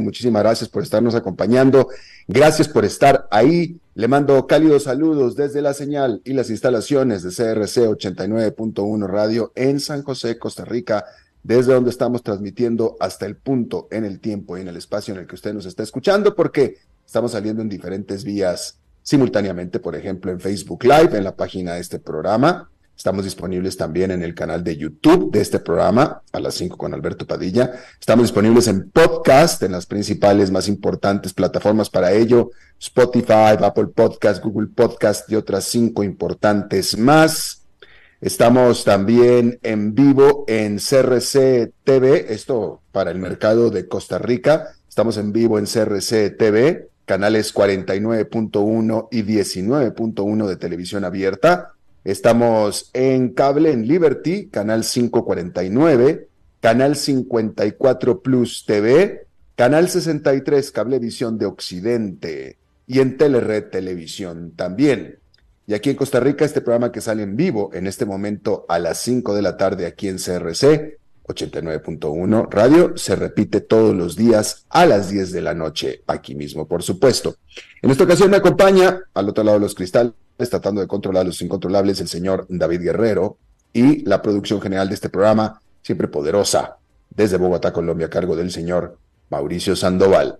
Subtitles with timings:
[0.00, 1.88] Muchísimas gracias por estarnos acompañando.
[2.28, 3.78] Gracias por estar ahí.
[3.94, 9.80] Le mando cálidos saludos desde la señal y las instalaciones de CRC 89.1 Radio en
[9.80, 11.04] San José, Costa Rica,
[11.42, 15.20] desde donde estamos transmitiendo hasta el punto en el tiempo y en el espacio en
[15.20, 20.30] el que usted nos está escuchando, porque estamos saliendo en diferentes vías simultáneamente, por ejemplo,
[20.30, 22.70] en Facebook Live, en la página de este programa,
[23.02, 26.94] Estamos disponibles también en el canal de YouTube de este programa, a las 5 con
[26.94, 27.72] Alberto Padilla.
[27.98, 34.40] Estamos disponibles en podcast, en las principales, más importantes plataformas para ello, Spotify, Apple Podcast,
[34.44, 37.64] Google Podcast y otras cinco importantes más.
[38.20, 44.76] Estamos también en vivo en CRC TV, esto para el mercado de Costa Rica.
[44.88, 51.72] Estamos en vivo en CRC TV, canales 49.1 y 19.1 de televisión abierta
[52.04, 56.28] Estamos en cable en Liberty, canal 549,
[56.60, 65.18] canal 54 Plus TV, canal 63 Cablevisión de Occidente y en Telered Televisión también.
[65.66, 68.80] Y aquí en Costa Rica, este programa que sale en vivo en este momento a
[68.80, 74.66] las 5 de la tarde aquí en CRC 89.1 Radio se repite todos los días
[74.68, 77.36] a las 10 de la noche aquí mismo, por supuesto.
[77.80, 80.12] En esta ocasión me acompaña al otro lado de los cristales
[80.50, 83.36] tratando de controlar los incontrolables, el señor David Guerrero
[83.72, 86.76] y la producción general de este programa, siempre poderosa,
[87.10, 88.98] desde Bogotá, Colombia, a cargo del señor
[89.30, 90.38] Mauricio Sandoval.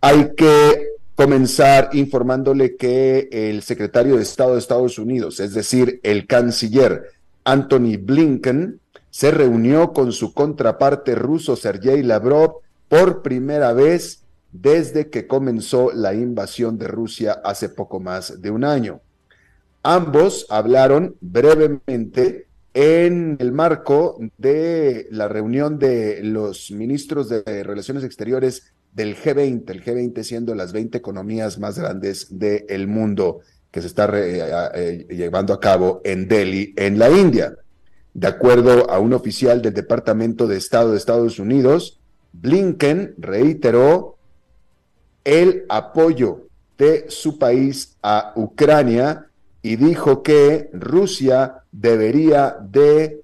[0.00, 6.26] Hay que comenzar informándole que el secretario de Estado de Estados Unidos, es decir, el
[6.26, 7.10] canciller
[7.44, 8.80] Anthony Blinken,
[9.10, 16.14] se reunió con su contraparte ruso Sergei Lavrov por primera vez desde que comenzó la
[16.14, 19.00] invasión de Rusia hace poco más de un año.
[19.82, 28.72] Ambos hablaron brevemente en el marco de la reunión de los ministros de Relaciones Exteriores
[28.92, 33.40] del G20, el G20 siendo las 20 economías más grandes del mundo
[33.70, 34.42] que se está eh,
[34.74, 37.54] eh, llevando a cabo en Delhi, en la India.
[38.18, 42.00] De acuerdo a un oficial del Departamento de Estado de Estados Unidos,
[42.32, 44.16] Blinken reiteró
[45.22, 49.28] el apoyo de su país a Ucrania
[49.62, 53.22] y dijo que Rusia debería de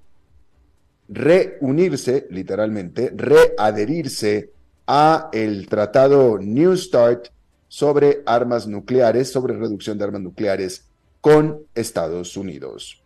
[1.09, 4.51] reunirse, literalmente, readherirse
[4.87, 7.27] a el tratado New START
[7.67, 10.85] sobre armas nucleares, sobre reducción de armas nucleares
[11.19, 13.01] con Estados Unidos.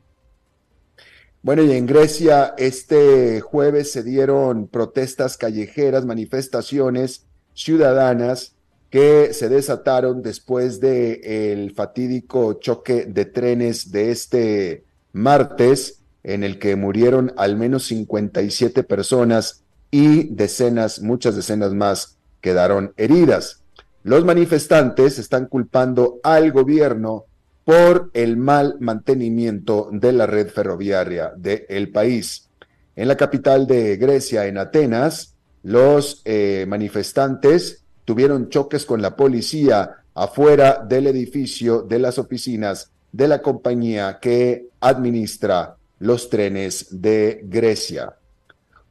[1.41, 8.55] Bueno, y en Grecia este jueves se dieron protestas callejeras, manifestaciones ciudadanas
[8.89, 14.83] que se desataron después del el fatídico choque de trenes de este
[15.13, 22.93] martes, en el que murieron al menos 57 personas y decenas, muchas decenas más quedaron
[22.97, 23.61] heridas.
[24.03, 27.25] Los manifestantes están culpando al gobierno
[27.69, 32.49] por el mal mantenimiento de la red ferroviaria del país.
[32.95, 39.97] En la capital de Grecia, en Atenas, los eh, manifestantes tuvieron choques con la policía
[40.15, 48.15] afuera del edificio de las oficinas de la compañía que administra los trenes de Grecia.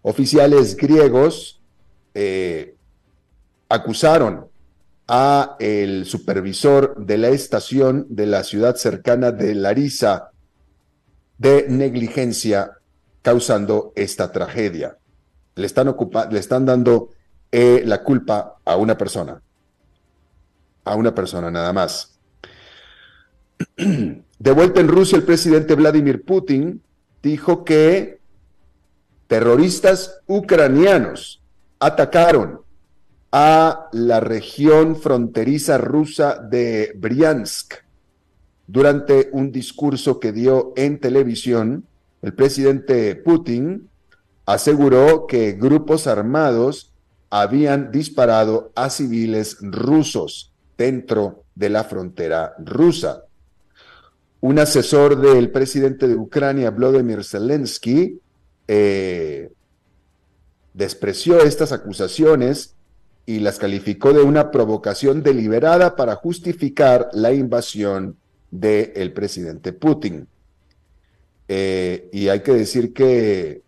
[0.02, 1.60] Oficiales griegos
[2.14, 2.76] eh,
[3.68, 4.46] acusaron
[5.08, 10.30] a el supervisor de la estación de la ciudad cercana de Larisa
[11.38, 12.72] de negligencia
[13.22, 14.98] causando esta tragedia.
[15.54, 15.94] Le están,
[16.30, 17.10] le están dando
[17.50, 19.40] eh, la culpa a una persona.
[20.84, 22.18] A una persona nada más.
[24.38, 26.80] De vuelta en Rusia, el presidente Vladimir Putin
[27.22, 28.20] dijo que
[29.26, 31.42] terroristas ucranianos
[31.80, 32.60] atacaron
[33.30, 37.74] a la región fronteriza rusa de Briansk.
[38.66, 41.86] Durante un discurso que dio en televisión,
[42.22, 43.88] el presidente Putin
[44.46, 46.92] aseguró que grupos armados
[47.30, 53.24] habían disparado a civiles rusos dentro de la frontera rusa.
[54.40, 58.20] Un asesor del presidente de Ucrania, Vladimir Zelensky,
[58.68, 59.50] eh,
[60.72, 62.77] despreció estas acusaciones
[63.28, 68.16] y las calificó de una provocación deliberada para justificar la invasión
[68.50, 70.26] del presidente Putin.
[71.46, 73.60] Eh, y hay que decir que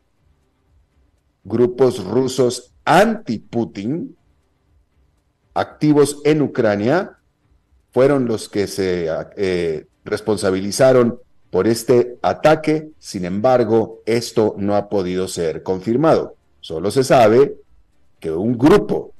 [1.44, 4.16] grupos rusos anti-Putin,
[5.52, 7.18] activos en Ucrania,
[7.92, 11.20] fueron los que se eh, responsabilizaron
[11.50, 12.92] por este ataque.
[12.98, 16.36] Sin embargo, esto no ha podido ser confirmado.
[16.60, 17.56] Solo se sabe
[18.20, 19.12] que un grupo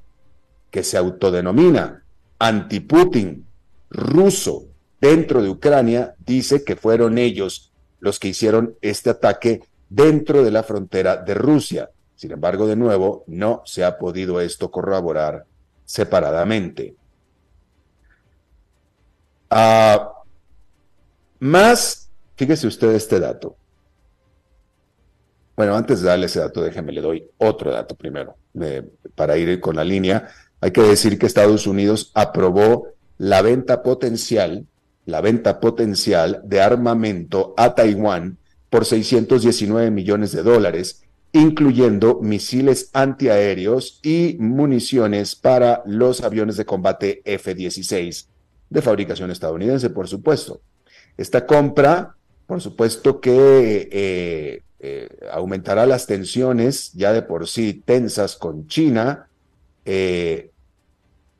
[0.70, 2.05] que se autodenomina
[2.38, 3.46] anti-Putin
[3.90, 4.67] ruso
[5.00, 10.62] dentro de Ucrania dice que fueron ellos los que hicieron este ataque dentro de la
[10.62, 11.90] frontera de Rusia.
[12.14, 15.44] Sin embargo, de nuevo, no se ha podido esto corroborar
[15.84, 16.94] separadamente.
[19.50, 20.12] Ah,
[21.40, 23.56] más, fíjese usted este dato.
[25.56, 28.37] Bueno, antes de darle ese dato, déjeme, le doy otro dato primero,
[29.14, 30.28] para ir con la línea.
[30.61, 34.67] Hay que decir que Estados Unidos aprobó la venta potencial,
[35.07, 41.03] la venta potencial de armamento a Taiwán por 619 millones de dólares
[41.33, 48.27] incluyendo misiles antiaéreos y municiones para los aviones de combate F-16,
[48.69, 50.61] de fabricación estadounidense, por supuesto.
[51.17, 52.17] Esta compra,
[52.47, 59.29] por supuesto que eh, eh, aumentará las tensiones ya de por sí tensas con China,
[59.85, 60.50] eh,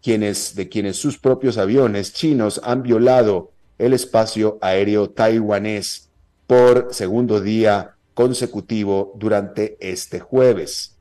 [0.03, 6.09] de quienes sus propios aviones chinos han violado el espacio aéreo taiwanés
[6.47, 10.97] por segundo día consecutivo durante este jueves.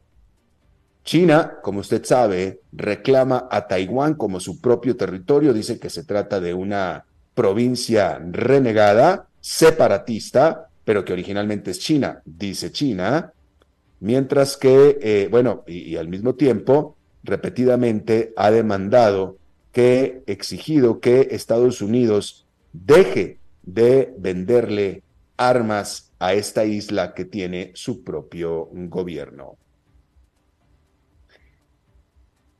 [1.03, 6.39] China, como usted sabe, reclama a Taiwán como su propio territorio, dice que se trata
[6.39, 13.31] de una provincia renegada, separatista, pero que originalmente es China, dice China,
[14.01, 16.97] mientras que, eh, bueno, y al mismo tiempo,
[17.29, 19.37] repetidamente ha demandado
[19.71, 25.03] que, exigido que Estados Unidos deje de venderle
[25.37, 29.57] armas a esta isla que tiene su propio gobierno.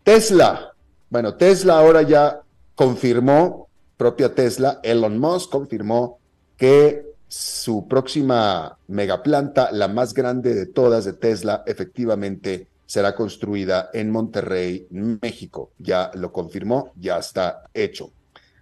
[0.04, 0.74] Tesla.
[1.10, 2.42] Bueno, Tesla ahora ya
[2.76, 3.68] confirmó,
[3.98, 6.20] propia Tesla, Elon Musk confirmó
[6.56, 14.10] que su próxima megaplanta, la más grande de todas de Tesla, efectivamente será construida en
[14.10, 15.74] Monterrey, México.
[15.78, 18.12] Ya lo confirmó, ya está hecho.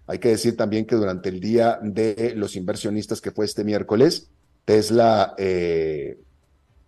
[0.05, 4.27] Hay que decir también que durante el día de los inversionistas que fue este miércoles,
[4.65, 6.19] Tesla eh,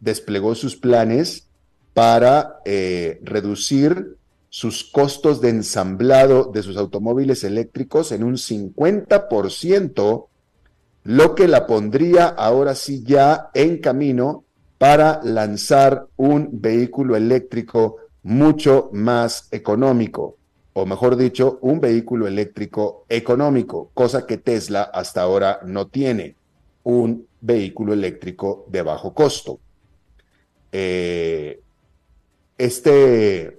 [0.01, 1.47] desplegó sus planes
[1.94, 4.18] para eh, reducir
[4.50, 10.27] sus costos de ensamblado de sus automóviles eléctricos en un 50%,
[11.03, 14.43] lo que la pondría ahora sí ya en camino
[14.79, 20.38] para lanzar un vehículo eléctrico mucho más económico,
[20.74, 26.36] o mejor dicho, un vehículo eléctrico económico, cosa que Tesla hasta ahora no tiene,
[26.83, 29.59] un vehículo eléctrico de bajo costo.
[30.71, 31.62] Eh,
[32.57, 33.57] este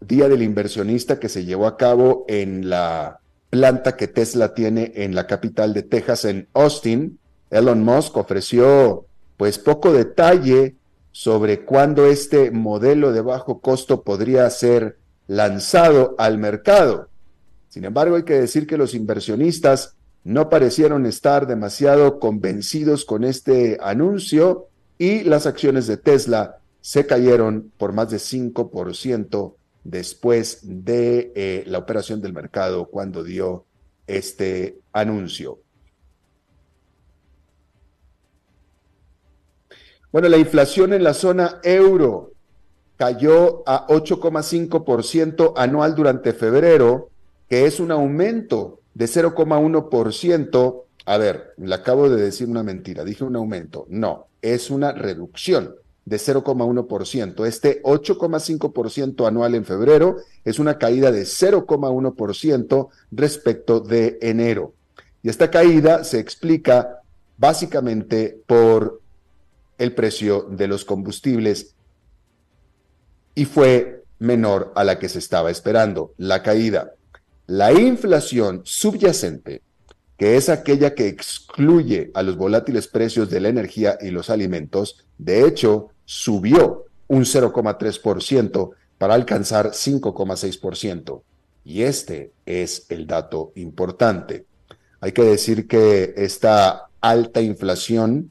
[0.00, 3.18] Día del Inversionista que se llevó a cabo en la
[3.50, 7.18] planta que Tesla tiene en la capital de Texas, en Austin,
[7.50, 9.06] Elon Musk ofreció
[9.40, 10.76] pues poco detalle
[11.12, 17.08] sobre cuándo este modelo de bajo costo podría ser lanzado al mercado.
[17.70, 23.78] Sin embargo, hay que decir que los inversionistas no parecieron estar demasiado convencidos con este
[23.80, 24.66] anuncio
[24.98, 29.54] y las acciones de Tesla se cayeron por más de 5%
[29.84, 33.64] después de eh, la operación del mercado cuando dio
[34.06, 35.60] este anuncio.
[40.12, 42.32] Bueno, la inflación en la zona euro
[42.96, 47.10] cayó a 8,5% anual durante febrero,
[47.48, 50.82] que es un aumento de 0,1%.
[51.06, 53.86] A ver, le acabo de decir una mentira, dije un aumento.
[53.88, 57.46] No, es una reducción de 0,1%.
[57.46, 64.74] Este 8,5% anual en febrero es una caída de 0,1% respecto de enero.
[65.22, 67.00] Y esta caída se explica
[67.38, 68.99] básicamente por
[69.80, 71.74] el precio de los combustibles
[73.34, 76.92] y fue menor a la que se estaba esperando, la caída.
[77.46, 79.62] La inflación subyacente,
[80.18, 85.06] que es aquella que excluye a los volátiles precios de la energía y los alimentos,
[85.16, 91.22] de hecho, subió un 0,3% para alcanzar 5,6%.
[91.64, 94.44] Y este es el dato importante.
[95.00, 98.30] Hay que decir que esta alta inflación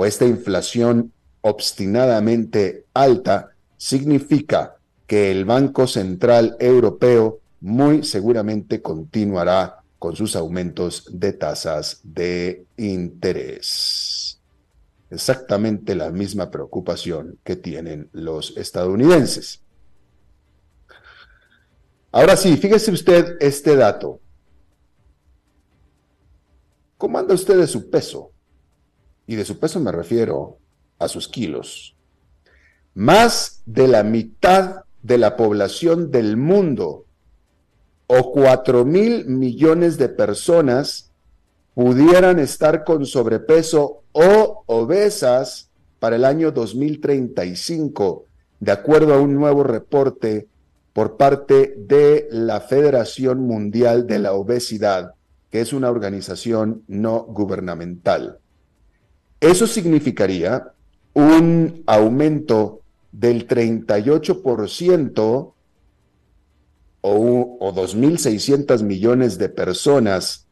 [0.00, 4.76] o esta inflación obstinadamente alta significa
[5.06, 14.40] que el Banco Central Europeo muy seguramente continuará con sus aumentos de tasas de interés.
[15.10, 19.60] Exactamente la misma preocupación que tienen los estadounidenses.
[22.10, 24.18] Ahora sí, fíjese usted este dato.
[26.96, 28.32] ¿Cómo anda usted de su peso?
[29.30, 30.58] Y de su peso me refiero
[30.98, 31.94] a sus kilos.
[32.94, 37.04] Más de la mitad de la población del mundo,
[38.08, 41.12] o cuatro mil millones de personas,
[41.74, 45.70] pudieran estar con sobrepeso o obesas
[46.00, 48.24] para el año 2035,
[48.58, 50.48] de acuerdo a un nuevo reporte
[50.92, 55.14] por parte de la Federación Mundial de la Obesidad,
[55.52, 58.40] que es una organización no gubernamental.
[59.40, 60.72] Eso significaría
[61.14, 65.54] un aumento del 38%
[67.02, 70.46] o, o 2.600 millones de personas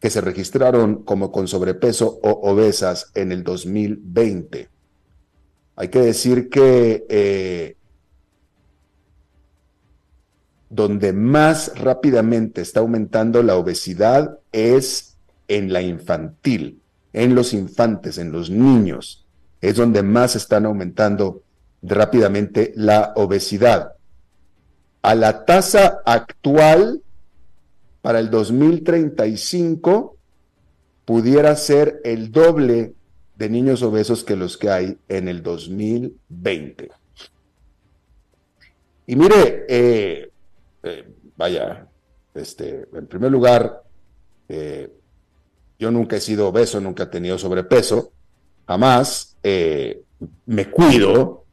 [0.00, 4.68] que se registraron como con sobrepeso o obesas en el 2020.
[5.76, 7.76] Hay que decir que eh,
[10.70, 16.79] donde más rápidamente está aumentando la obesidad es en la infantil,
[17.12, 19.26] en los infantes, en los niños.
[19.60, 21.42] Es donde más están aumentando
[21.82, 23.92] rápidamente la obesidad.
[25.02, 27.02] A la tasa actual,
[28.02, 30.16] para el 2035,
[31.04, 32.94] pudiera ser el doble
[33.36, 36.90] de niños obesos que los que hay en el 2020.
[39.06, 40.30] Y mire, eh,
[40.82, 41.88] eh, vaya,
[42.34, 43.82] este, en primer lugar,
[44.48, 44.92] eh,
[45.80, 48.12] yo nunca he sido obeso, nunca he tenido sobrepeso,
[48.68, 50.02] jamás eh,
[50.44, 51.46] me cuido,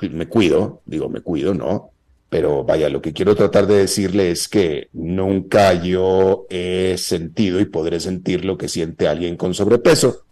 [0.00, 1.90] me cuido, digo, me cuido, ¿no?
[2.30, 7.66] Pero vaya, lo que quiero tratar de decirle es que nunca yo he sentido y
[7.66, 10.24] podré sentir lo que siente alguien con sobrepeso.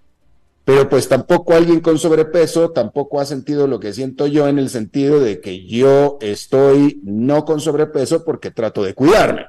[0.64, 4.70] Pero pues tampoco alguien con sobrepeso tampoco ha sentido lo que siento yo en el
[4.70, 9.44] sentido de que yo estoy no con sobrepeso porque trato de cuidarme.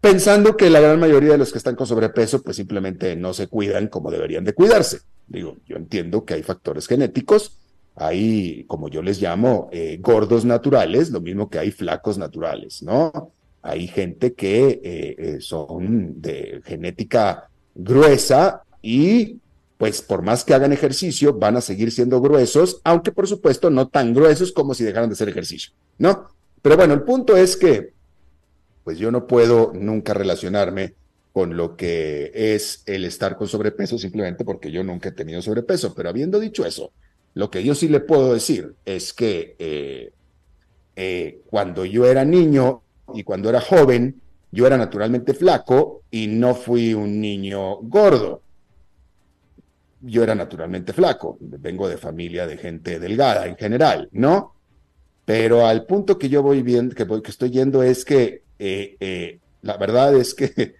[0.00, 3.48] Pensando que la gran mayoría de los que están con sobrepeso pues simplemente no se
[3.48, 5.00] cuidan como deberían de cuidarse.
[5.26, 7.58] Digo, yo entiendo que hay factores genéticos,
[7.94, 13.32] hay, como yo les llamo, eh, gordos naturales, lo mismo que hay flacos naturales, ¿no?
[13.62, 19.36] Hay gente que eh, eh, son de genética gruesa y
[19.76, 23.88] pues por más que hagan ejercicio, van a seguir siendo gruesos, aunque por supuesto no
[23.88, 26.28] tan gruesos como si dejaran de hacer ejercicio, ¿no?
[26.60, 27.94] Pero bueno, el punto es que,
[28.90, 30.94] pues yo no puedo nunca relacionarme
[31.32, 35.94] con lo que es el estar con sobrepeso simplemente porque yo nunca he tenido sobrepeso.
[35.94, 36.90] Pero habiendo dicho eso,
[37.34, 40.10] lo que yo sí le puedo decir es que eh,
[40.96, 42.82] eh, cuando yo era niño
[43.14, 44.20] y cuando era joven,
[44.50, 48.42] yo era naturalmente flaco y no fui un niño gordo
[50.00, 54.54] yo era naturalmente flaco, vengo de familia de gente delgada en general, ¿no?
[55.26, 58.96] Pero al punto que yo voy viendo, que, voy, que estoy yendo es que eh,
[59.00, 60.52] eh, la verdad es que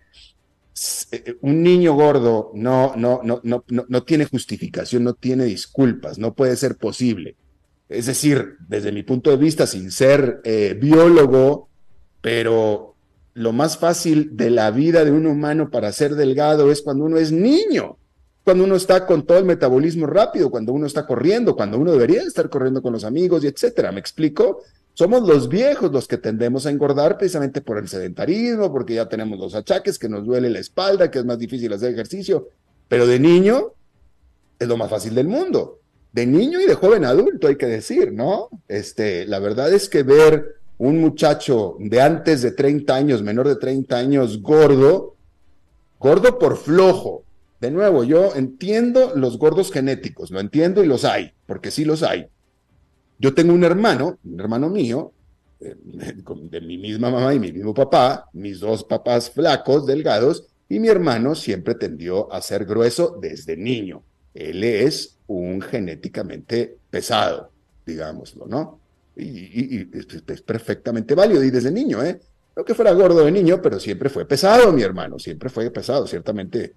[1.13, 6.35] eh, un niño gordo no, no, no, no, no, tiene justificación, no tiene disculpas, no
[6.35, 7.37] puede ser posible.
[7.89, 10.41] Es decir, desde mi punto de vista, sin ser
[10.79, 11.69] biólogo,
[12.21, 12.95] pero
[13.35, 17.17] lo más fácil de la vida de un humano para ser delgado es cuando uno
[17.17, 17.97] es niño
[18.45, 22.23] cuando uno está con todo el metabolismo rápido, cuando uno está corriendo, cuando uno debería
[22.23, 23.93] estar corriendo con los amigos y etcétera.
[23.93, 24.63] ¿Me explico?
[25.01, 29.39] Somos los viejos los que tendemos a engordar precisamente por el sedentarismo, porque ya tenemos
[29.39, 32.51] los achaques, que nos duele la espalda, que es más difícil hacer ejercicio.
[32.87, 33.73] Pero de niño
[34.59, 35.81] es lo más fácil del mundo.
[36.13, 38.51] De niño y de joven adulto, hay que decir, ¿no?
[38.69, 43.57] Este, la verdad es que ver un muchacho de antes de 30 años, menor de
[43.57, 45.17] 30 años, gordo,
[45.99, 47.25] gordo por flojo,
[47.59, 52.03] de nuevo, yo entiendo los gordos genéticos, lo entiendo y los hay, porque sí los
[52.03, 52.27] hay.
[53.21, 55.13] Yo tengo un hermano, un hermano mío,
[55.61, 60.81] eh, de, mi misma mamá y mi mismo papá, mis dos papás flacos, delgados, y
[60.81, 64.03] mi hermano siempre tendió a ser grueso desde niño.
[64.33, 67.51] él es un genéticamente pesado,
[67.85, 68.81] digámoslo, ¿no?
[69.17, 72.19] Y, es, perfectamente válido, y desde niño, ¿eh?
[72.57, 76.07] No que fuera gordo de niño, pero siempre fue pesado, mi hermano, siempre fue pesado,
[76.07, 76.75] ciertamente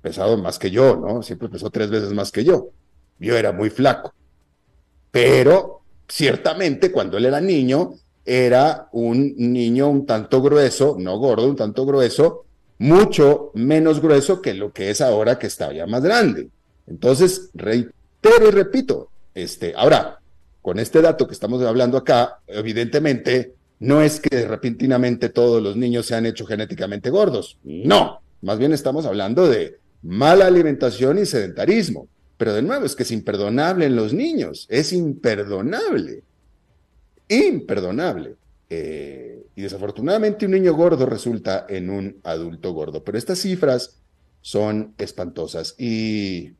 [0.00, 1.22] pesado más que yo, ¿no?
[1.22, 2.70] Siempre pesó tres veces más que yo.
[3.18, 4.14] Yo era muy flaco.
[5.10, 5.81] Pero
[6.12, 7.94] ciertamente cuando él era niño,
[8.26, 12.44] era un niño un tanto grueso, no gordo, un tanto grueso,
[12.78, 16.50] mucho menos grueso que lo que es ahora que está ya más grande.
[16.86, 20.20] Entonces, reitero y repito, este, ahora,
[20.60, 26.04] con este dato que estamos hablando acá, evidentemente no es que repentinamente todos los niños
[26.04, 32.06] se han hecho genéticamente gordos, no, más bien estamos hablando de mala alimentación y sedentarismo.
[32.42, 36.24] Pero de nuevo, es que es imperdonable en los niños, es imperdonable,
[37.28, 38.34] imperdonable.
[38.68, 43.04] Eh, y desafortunadamente un niño gordo resulta en un adulto gordo.
[43.04, 44.00] Pero estas cifras
[44.40, 45.76] son espantosas.
[45.78, 46.50] Y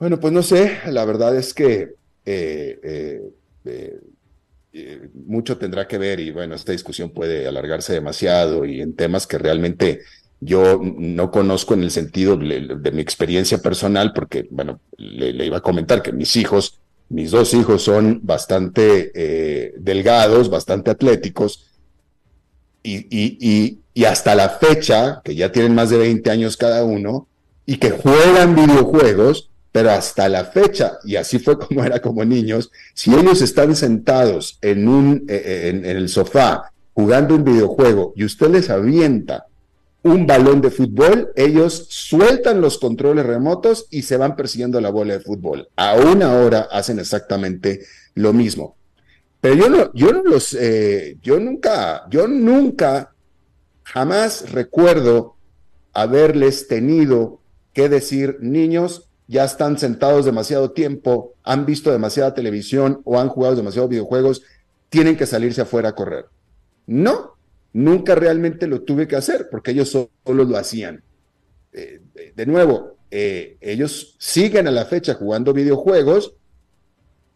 [0.00, 1.94] bueno, pues no sé, la verdad es que
[2.26, 3.30] eh,
[3.64, 9.28] eh, mucho tendrá que ver y bueno, esta discusión puede alargarse demasiado y en temas
[9.28, 10.00] que realmente
[10.44, 15.62] yo no conozco en el sentido de, mi experiencia personal, porque, bueno, le, iba a
[15.62, 21.70] comentar que mis hijos, mis dos hijos son bastante eh, delgados, bastante atléticos,
[22.82, 27.26] y, y, y, hasta la fecha, que ya tienen más de 20 años cada uno,
[27.64, 32.70] y que juegan videojuegos, pero hasta la fecha, y así fue como era como niños,
[32.92, 38.24] si ellos están sentados en, un, eh, eh, en el sofá jugando un videojuego y
[38.24, 39.46] usted les avienta
[40.04, 45.14] un balón de fútbol, ellos sueltan los controles remotos y se van persiguiendo la bola
[45.14, 45.68] de fútbol.
[45.76, 47.80] Aún ahora hacen exactamente
[48.14, 48.76] lo mismo.
[49.40, 53.14] Pero yo no, yo no los, eh, yo nunca, yo nunca,
[53.82, 55.36] jamás recuerdo
[55.94, 57.40] haberles tenido
[57.72, 63.56] que decir, niños, ya están sentados demasiado tiempo, han visto demasiada televisión o han jugado
[63.56, 64.42] demasiados videojuegos,
[64.90, 66.26] tienen que salirse afuera a correr.
[66.86, 67.33] No,
[67.74, 71.02] Nunca realmente lo tuve que hacer porque ellos solo lo hacían.
[71.72, 72.00] Eh,
[72.34, 76.34] de nuevo, eh, ellos siguen a la fecha jugando videojuegos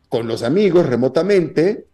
[0.08, 1.86] con los amigos remotamente,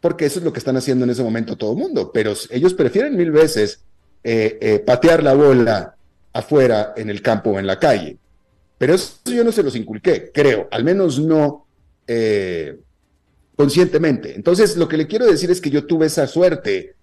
[0.00, 2.72] porque eso es lo que están haciendo en ese momento todo el mundo, pero ellos
[2.72, 3.84] prefieren mil veces
[4.24, 5.94] eh, patear la bola
[6.32, 8.16] afuera en el campo o en la calle.
[8.78, 11.66] Pero eso yo no se los inculqué, creo, al menos no
[13.56, 14.34] conscientemente.
[14.34, 16.94] Entonces, lo que le quiero decir es que yo tuve esa suerte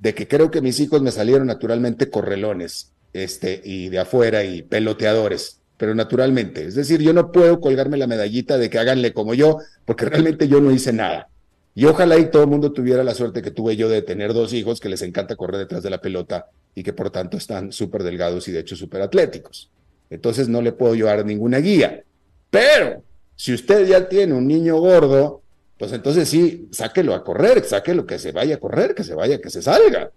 [0.00, 4.62] de que creo que mis hijos me salieron naturalmente correlones, este, y de afuera y
[4.62, 6.64] peloteadores, pero naturalmente.
[6.64, 10.48] Es decir, yo no puedo colgarme la medallita de que háganle como yo, porque realmente
[10.48, 11.28] yo no hice nada.
[11.74, 14.52] Y ojalá y todo el mundo tuviera la suerte que tuve yo de tener dos
[14.52, 18.02] hijos que les encanta correr detrás de la pelota y que por tanto están súper
[18.02, 19.70] delgados y de hecho súper atléticos.
[20.10, 22.02] Entonces no le puedo llevar ninguna guía.
[22.50, 23.04] Pero
[23.36, 25.42] si usted ya tiene un niño gordo,
[25.78, 29.40] pues entonces sí, sáquelo a correr, sáquelo que se vaya a correr, que se vaya,
[29.40, 30.10] que se salga,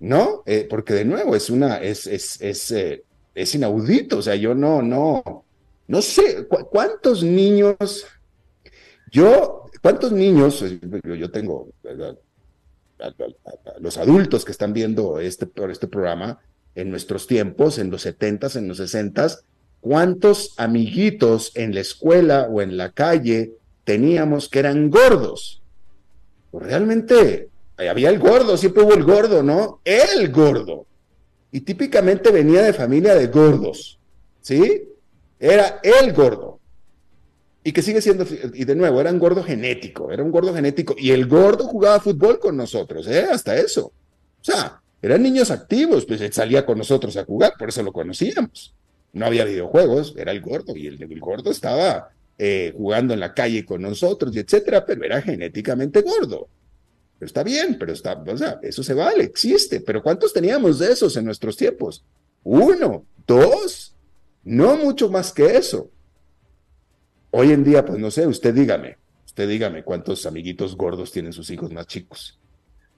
[0.00, 0.42] ¿no?
[0.46, 4.54] Eh, porque de nuevo es una, es, es, es, eh, es inaudito, o sea, yo
[4.54, 5.44] no, no,
[5.86, 8.06] no sé, ¿cuántos niños,
[9.10, 10.64] yo, cuántos niños,
[11.02, 11.68] yo tengo,
[13.80, 16.40] los adultos que están viendo este, este programa,
[16.74, 19.42] en nuestros tiempos, en los 70s, en los 60s,
[19.80, 23.52] ¿cuántos amiguitos en la escuela o en la calle
[23.84, 25.62] teníamos que eran gordos.
[26.50, 29.80] Pues realmente había el gordo, siempre hubo el gordo, ¿no?
[29.84, 30.86] El gordo.
[31.50, 33.98] Y típicamente venía de familia de gordos,
[34.40, 34.88] ¿sí?
[35.38, 36.60] Era el gordo.
[37.64, 40.96] Y que sigue siendo, y de nuevo, era un gordo genético, era un gordo genético.
[40.98, 43.26] Y el gordo jugaba fútbol con nosotros, ¿eh?
[43.30, 43.86] Hasta eso.
[43.86, 48.74] O sea, eran niños activos, pues salía con nosotros a jugar, por eso lo conocíamos.
[49.12, 53.34] No había videojuegos, era el gordo, y el, el gordo estaba eh, jugando en la
[53.34, 56.48] calle con nosotros y etcétera, pero era genéticamente gordo.
[57.18, 59.80] Pero está bien, pero está, o sea, eso se vale, existe.
[59.80, 62.04] Pero ¿cuántos teníamos de esos en nuestros tiempos?
[62.42, 63.94] Uno, dos,
[64.44, 65.90] no mucho más que eso.
[67.30, 71.48] Hoy en día, pues no sé, usted dígame, usted dígame cuántos amiguitos gordos tienen sus
[71.50, 72.38] hijos más chicos.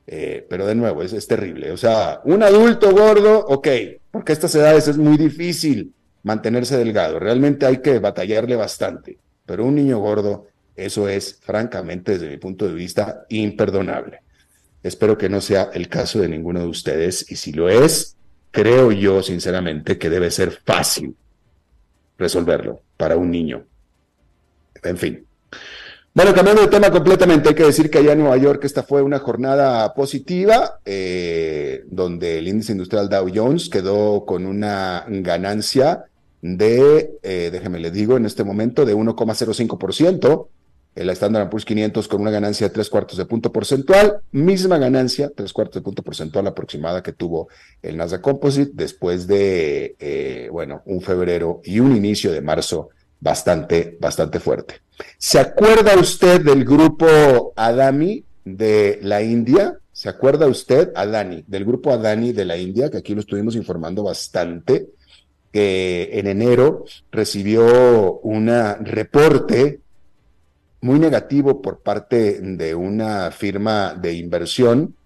[0.06, 1.70] Eh, pero de nuevo, es, es, terrible.
[1.70, 3.68] O sea, un adulto gordo, ok,
[4.10, 7.18] porque a estas edades es muy difícil mantenerse delgado.
[7.18, 9.18] Realmente hay que batallarle bastante.
[9.46, 14.20] Pero un niño gordo, eso es francamente desde mi punto de vista imperdonable.
[14.83, 18.16] Espero que no sea el caso de ninguno de ustedes y si lo es,
[18.50, 21.16] creo yo sinceramente que debe ser fácil
[22.18, 23.64] resolverlo para un niño.
[24.83, 25.26] En fin.
[26.12, 29.02] Bueno, cambiando de tema completamente, hay que decir que allá en Nueva York esta fue
[29.02, 36.04] una jornada positiva, eh, donde el índice industrial Dow Jones quedó con una ganancia
[36.44, 40.48] de, eh, déjeme le digo, en este momento de 1,05%,
[40.94, 45.33] el Standard Poor's 500 con una ganancia de tres cuartos de punto porcentual, misma ganancia,
[45.35, 47.48] tres cuartos de punto porcentual aproximada que tuvo
[47.80, 53.96] el Nasdaq Composite después de, eh, bueno, un febrero y un inicio de marzo bastante,
[53.98, 54.83] bastante fuerte.
[55.16, 59.78] ¿Se acuerda usted del grupo Adami de la India?
[59.92, 64.02] ¿Se acuerda usted, Adani, del grupo Adani de la India, que aquí lo estuvimos informando
[64.02, 64.88] bastante,
[65.54, 68.48] que en enero recibió un
[68.80, 69.78] reporte
[70.80, 74.96] muy negativo por parte de una firma de inversión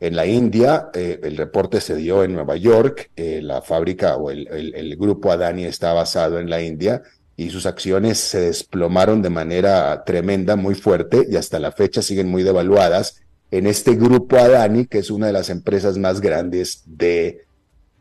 [0.00, 0.90] en la India.
[0.92, 3.12] Eh, el reporte se dio en Nueva York.
[3.14, 7.02] Eh, la fábrica o el, grupo Adani está basado en la India
[7.36, 12.26] y sus acciones se desplomaron de manera tremenda, muy fuerte, y hasta la fecha siguen
[12.26, 17.44] muy devaluadas en este grupo Adani, que es una de las empresas más grandes de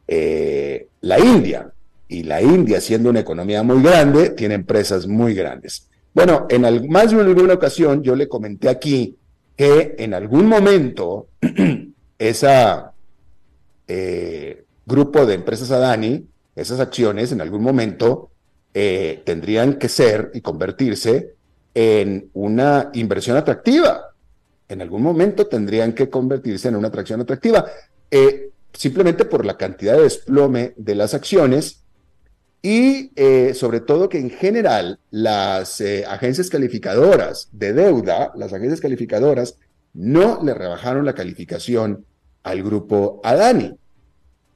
[0.07, 1.71] eh, la India.
[2.11, 5.87] Y la India, siendo una economía muy grande, tiene empresas muy grandes.
[6.13, 9.15] Bueno, en más de alguna ocasión yo le comenté aquí
[9.55, 11.29] que en algún momento
[12.19, 12.49] ese
[13.87, 18.31] eh, grupo de empresas Adani, esas acciones en algún momento
[18.73, 21.35] eh, tendrían que ser y convertirse
[21.73, 24.11] en una inversión atractiva.
[24.67, 27.65] En algún momento tendrían que convertirse en una atracción atractiva,
[28.11, 31.80] eh, simplemente por la cantidad de desplome de las acciones
[32.61, 38.79] y eh, sobre todo que en general las eh, agencias calificadoras de deuda, las agencias
[38.79, 39.57] calificadoras,
[39.93, 42.05] no le rebajaron la calificación
[42.43, 43.73] al grupo Adani.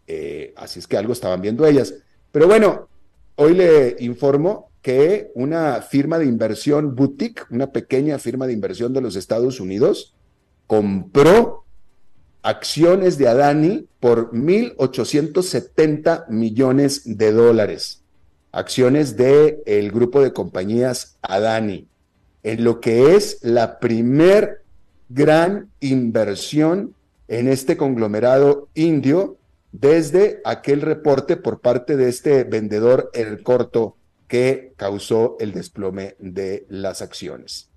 [0.07, 1.95] Eh, así es que algo estaban viendo ellas.
[2.31, 2.89] Pero bueno,
[3.35, 9.01] hoy le informo que una firma de inversión boutique, una pequeña firma de inversión de
[9.01, 10.13] los Estados Unidos,
[10.67, 11.64] compró
[12.45, 18.03] acciones de Adani por 1.870 millones de dólares.
[18.51, 21.87] Acciones del el grupo de compañías Adani,
[22.43, 24.61] en lo que es la primer
[25.09, 26.93] gran inversión
[27.27, 29.37] en este conglomerado indio
[29.71, 36.67] desde aquel reporte por parte de este vendedor el corto que causó el desplome de
[36.69, 37.69] las acciones.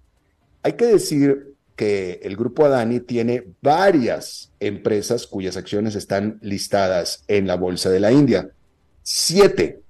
[0.62, 7.46] Hay que decir que el grupo Adani tiene varias empresas cuyas acciones están listadas en
[7.46, 8.50] la Bolsa de la India.
[9.04, 9.80] Siete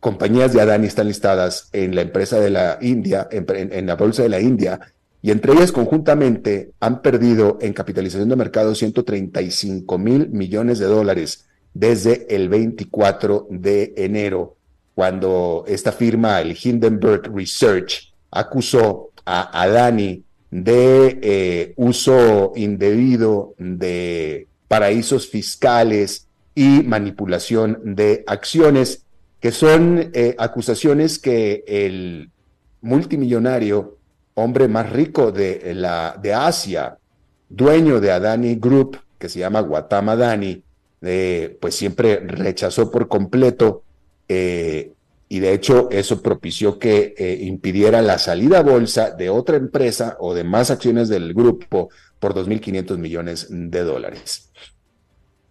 [0.00, 4.30] compañías de Adani están listadas en la empresa de la India, en, la Bolsa de
[4.30, 4.80] la India,
[5.20, 11.46] y entre ellas conjuntamente han perdido en capitalización de mercado 135 mil millones de dólares
[11.74, 14.56] desde el 24 de enero,
[14.94, 25.28] cuando esta firma, el Hindenburg Research, acusó a Adani de eh, uso indebido de paraísos
[25.28, 29.04] fiscales y manipulación de acciones,
[29.40, 32.30] que son eh, acusaciones que el
[32.80, 33.98] multimillonario,
[34.34, 36.96] hombre más rico de, la, de Asia,
[37.48, 40.62] dueño de Adani Group, que se llama Guatama Adani,
[41.02, 43.84] eh, pues siempre rechazó por completo
[45.28, 50.16] y de hecho eso propició que eh, impidiera la salida a bolsa de otra empresa
[50.20, 54.50] o de más acciones del grupo por 2.500 millones de dólares.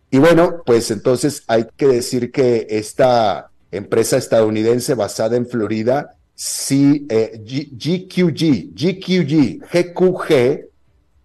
[0.09, 7.05] Y bueno, pues entonces hay que decir que esta empresa estadounidense basada en Florida, sí,
[7.09, 10.69] eh, GQG, GQG, GQG,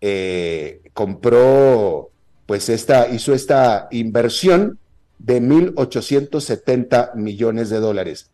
[0.00, 2.10] eh, compró,
[2.44, 4.78] pues esta, hizo esta inversión
[5.18, 8.31] de 1.870 millones de dólares.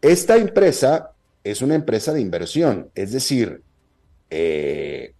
[0.00, 3.62] Esta empresa es una empresa de inversión, es decir,
[4.30, 5.14] eh,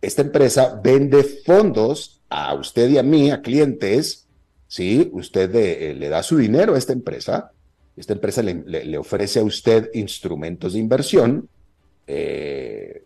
[0.00, 4.26] esta empresa vende fondos a usted y a mí, a clientes,
[4.68, 5.10] ¿sí?
[5.12, 7.52] Usted eh, le da su dinero a esta empresa,
[7.96, 11.48] esta empresa le, ofrece a usted instrumentos de inversión,
[12.06, 13.02] eh,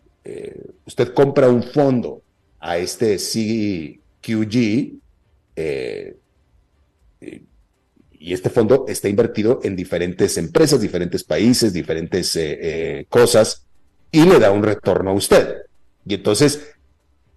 [0.85, 2.21] usted compra un fondo
[2.59, 4.99] a este CQG,
[8.21, 13.65] y este fondo está invertido en diferentes empresas, diferentes países, diferentes eh, eh, cosas,
[14.11, 15.63] y le da un retorno a usted.
[16.05, 16.61] Y entonces,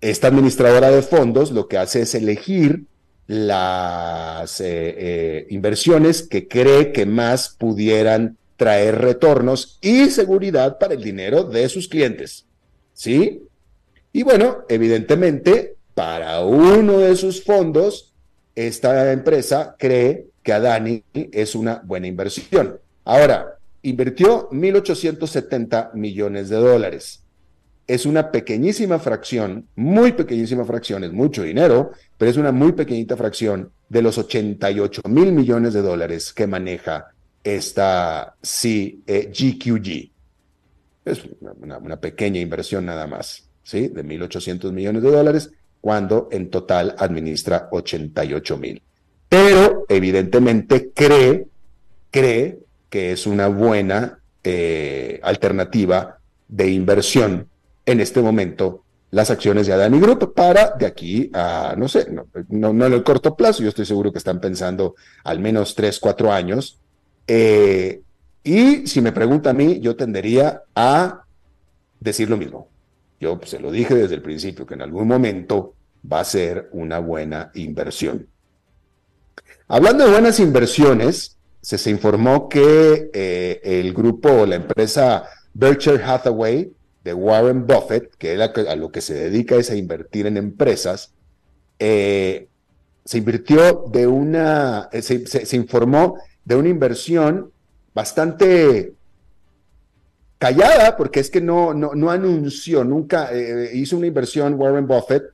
[0.03, 2.85] esta administradora de fondos lo que hace es elegir
[3.27, 11.45] las eh, inversiones que cree que más pudieran traer retornos y seguridad para el dinero
[11.45, 12.45] de sus clientes.
[12.93, 13.41] ¿Sí?
[14.13, 18.13] Y bueno, evidentemente, para uno de sus fondos,
[18.55, 22.79] esta empresa cree que Adani es una buena inversión.
[23.05, 27.21] Ahora, invirtió 1.870 millones de dólares.
[27.87, 33.15] es una pequeñísima fracción, muy pequeñísima fracción, es mucho dinero, pero es una muy pequeñita
[33.15, 37.09] fracción de los 88 mil millones de dólares que maneja
[37.43, 39.89] esta GQG.
[39.89, 40.11] Eh,
[41.05, 41.29] es
[41.61, 43.89] una, pequeña inversión nada más, ¿sí?
[43.89, 45.51] De 1.800 millones de dólares,
[45.83, 48.83] cuando en total administra 88 mil.
[49.35, 51.49] Pero evidentemente cree,
[52.13, 57.49] cree que es una buena eh, alternativa de inversión
[57.85, 62.29] en este momento las acciones de Adani Group para de aquí a, no sé, no,
[62.73, 64.95] no, en el corto plazo, yo estoy seguro que están pensando
[65.25, 66.79] al menos tres, cuatro años.
[67.27, 68.03] Eh,
[68.45, 71.25] y si me pregunta a mí, yo tendería a
[71.99, 72.69] decir lo mismo.
[73.19, 75.75] Yo pues, se lo dije desde el principio, que en algún momento
[76.11, 78.29] va a ser una buena inversión.
[79.67, 85.25] Hablando de buenas inversiones, se, se informó que eh, el grupo o la empresa
[85.55, 86.71] Berkshire Hathaway
[87.03, 91.15] de Warren Buffett, que a lo que se dedica es a invertir en empresas,
[91.79, 92.49] eh,
[93.05, 97.51] se invirtió de una, eh, se, informó de una inversión
[97.95, 98.93] bastante
[100.39, 103.31] callada, porque es que no, no, anunció, nunca
[103.73, 105.25] hizo una inversión Warren Buffett,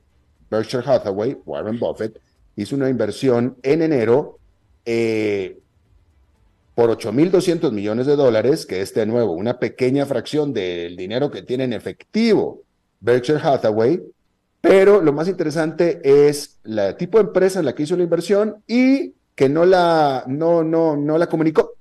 [0.49, 2.17] Berkshire Hathaway, Warren Buffett,
[2.55, 4.39] hizo una inversión en enero
[6.75, 11.43] por 8.200 millones de dólares, que es de nuevo una pequeña fracción del dinero que
[11.43, 12.63] tiene en efectivo
[12.99, 14.01] Berkshire Hathaway,
[14.61, 18.63] pero lo más interesante es el tipo de empresa en la que hizo la inversión
[18.67, 21.73] y que no la, no, no, no la comunicó.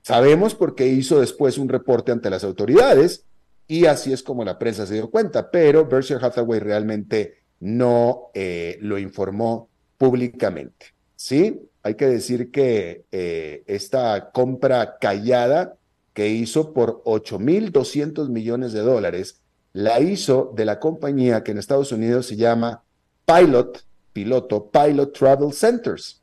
[0.00, 3.24] Sabemos porque hizo después un reporte ante las autoridades
[3.66, 8.78] y así es como la prensa se dio cuenta, pero Berkshire Hathaway realmente no eh,
[8.80, 9.68] lo informó
[10.04, 10.86] públicamente.
[11.16, 11.60] ¿Sí?
[11.84, 15.76] hay que decir que eh, esta compra callada
[16.14, 19.42] que hizo por 8.200 millones de dólares,
[19.74, 22.82] la hizo de la compañía que en Estados Unidos se llama
[23.26, 26.22] Pilot, piloto, Pilot Travel Centers.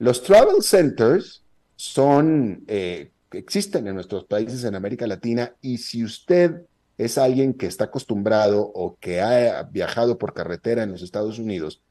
[0.00, 1.44] Los travel centers
[1.76, 6.62] son, eh, existen en nuestros países en América Latina y si usted
[6.96, 11.82] es alguien que está acostumbrado o que ha viajado por carretera en los Estados Unidos,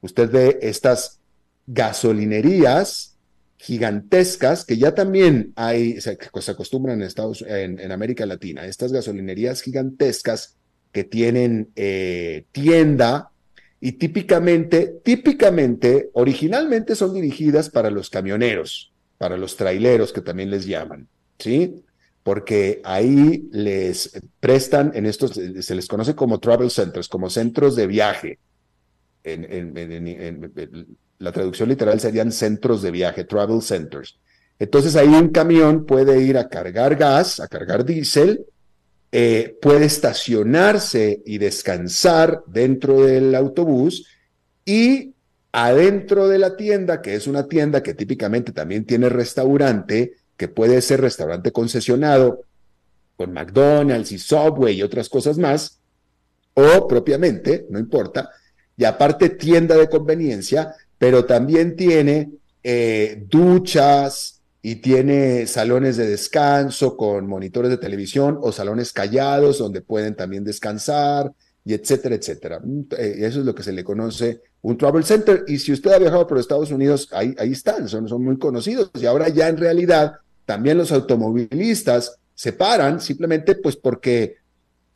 [0.00, 1.20] usted ve estas
[1.66, 3.16] gasolinerías
[3.58, 9.62] gigantescas que ya también hay, se, se acostumbran en, Estados, en, América Latina, estas gasolinerías
[9.62, 10.56] gigantescas
[10.92, 13.30] que tienen eh, tienda
[13.80, 20.66] y típicamente, típicamente, originalmente son dirigidas para los camioneros, para los traileros que también les
[20.66, 21.82] llaman, ¿sí?
[22.22, 27.86] Porque ahí les prestan en estos, se les conoce como travel centers, como centros de
[27.86, 28.38] viaje.
[29.26, 30.52] En,
[31.18, 34.18] la traducción literal serían centros de viaje, travel centers.
[34.58, 38.46] Entonces ahí un camión puede ir a cargar gas, a cargar diésel,
[39.12, 44.06] eh, puede estacionarse y descansar dentro del autobús
[44.64, 45.14] y
[45.52, 50.82] adentro de la tienda, que es una tienda que típicamente también tiene restaurante, que puede
[50.82, 52.42] ser restaurante concesionado
[53.16, 55.80] con McDonald's y Subway y otras cosas más,
[56.52, 58.30] o propiamente, no importa,
[58.76, 62.30] y aparte tienda de conveniencia, pero también tiene
[62.62, 69.80] eh, duchas y tiene salones de descanso con monitores de televisión o salones callados donde
[69.80, 71.32] pueden también descansar
[71.64, 72.60] y etcétera, etcétera.
[72.98, 75.44] Eh, eso es lo que se le conoce un travel center.
[75.46, 78.90] Y si usted ha viajado por Estados Unidos, ahí, ahí están, son, son muy conocidos.
[78.94, 84.36] Y ahora ya en realidad también los automovilistas se paran simplemente pues porque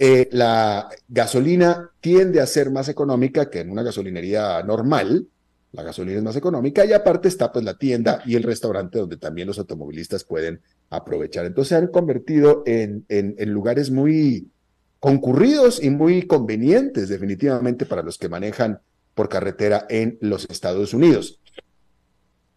[0.03, 5.29] eh, la gasolina tiende a ser más económica que en una gasolinería normal
[5.73, 9.19] la gasolina es más económica y aparte está pues la tienda y el restaurante donde
[9.19, 11.45] también los automovilistas pueden aprovechar.
[11.45, 14.49] Entonces se han convertido en, en, lugares muy
[15.01, 18.81] concurridos y muy convenientes definitivamente para los que manejan
[19.15, 21.39] por carretera en los Estados Unidos.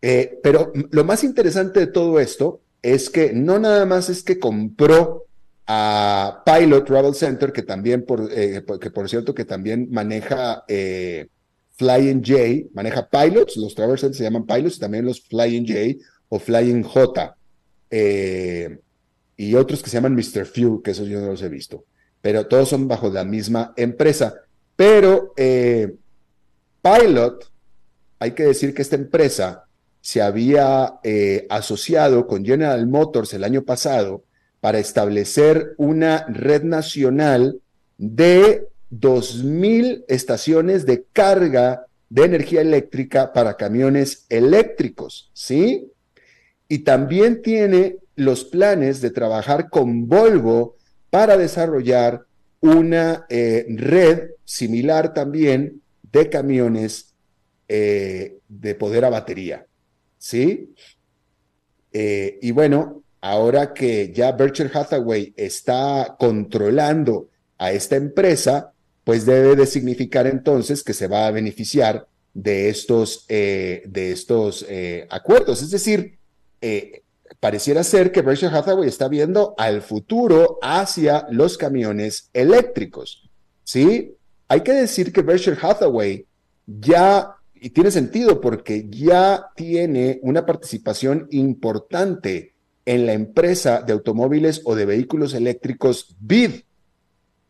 [0.01, 4.39] Eh, pero lo más interesante de todo esto es que no nada más es que
[4.39, 5.25] compró
[5.65, 11.27] a Pilot Travel Center, que también, por, eh, que por cierto, que también maneja eh,
[11.75, 16.83] Flying J, maneja pilots, los traversers se llaman pilots, también los Flying J o Flying
[16.83, 17.35] J,
[17.89, 18.79] eh,
[19.37, 20.45] y otros que se llaman Mr.
[20.45, 21.85] Fuel, que esos yo no los he visto,
[22.21, 24.35] pero todos son bajo la misma empresa.
[24.75, 25.33] Pero
[26.81, 27.51] Pilot,
[28.19, 29.65] hay que decir que esta empresa
[30.01, 30.99] se había
[31.49, 34.23] asociado con General Motors el año pasado
[34.63, 37.59] para establecer una red nacional
[37.97, 45.91] de 2.000 estaciones de carga de energía eléctrica para camiones eléctricos, ¿sí?
[46.69, 50.77] Y también tiene los planes de trabajar con Volvo
[51.09, 52.21] para desarrollar
[52.61, 57.13] una eh, red similar también de camiones
[57.67, 59.67] eh, de poder a batería.
[60.17, 60.73] ¿Sí?
[61.91, 68.73] Eh, y bueno, ahora que ya Berkshire Hathaway está controlando a esta empresa,
[69.05, 74.65] pues debe de significar entonces que se va a beneficiar de estos, de estos
[75.09, 75.61] acuerdos.
[75.61, 76.17] Es decir,
[77.39, 83.29] pareciera ser que Berkshire Hathaway está viendo al futuro hacia los camiones eléctricos.
[83.63, 84.17] ¿Sí?
[84.49, 86.27] Hay que decir que Berkshire Hathaway
[86.67, 92.52] ya, y tiene sentido porque ya tiene una participación importante
[92.85, 96.61] en la empresa de automóviles o de vehículos eléctricos BID,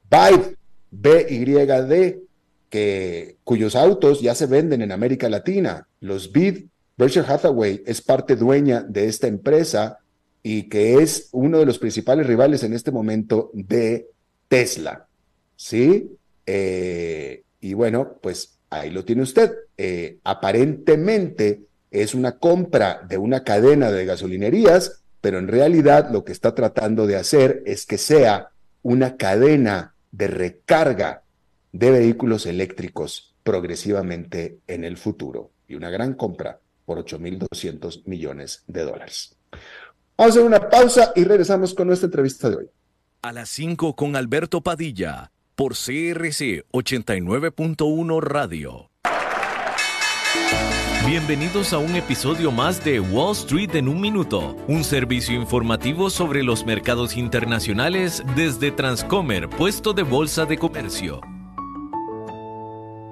[0.10, 0.56] BYD,
[0.92, 2.18] BYD,
[2.70, 5.88] que, cuyos autos ya se venden en América Latina.
[6.00, 6.66] Los BID
[6.98, 10.00] Berkshire Hathaway es parte dueña de esta empresa
[10.44, 14.10] y que es uno de los principales rivales en este momento de
[14.48, 15.08] Tesla.
[15.56, 16.12] ¿Sí?
[16.46, 19.52] Eh, y bueno, pues ahí lo tiene usted.
[19.78, 26.34] Eh, aparentemente es una compra de una cadena de gasolinerías, pero en realidad lo que
[26.34, 28.50] está tratando de hacer es que sea
[28.82, 31.24] una cadena de recarga
[31.72, 35.52] de vehículos eléctricos progresivamente en el futuro.
[35.66, 39.38] Y una gran compra por 8.200 millones de dólares.
[40.18, 42.70] Vamos a hacer una pausa y regresamos con nuestra entrevista de hoy.
[43.22, 48.90] A las 5 con Alberto Padilla, por CRC 89.1 Radio.
[51.06, 56.44] Bienvenidos a un episodio más de Wall Street en un minuto, un servicio informativo sobre
[56.44, 61.20] los mercados internacionales desde Transcomer, puesto de bolsa de comercio.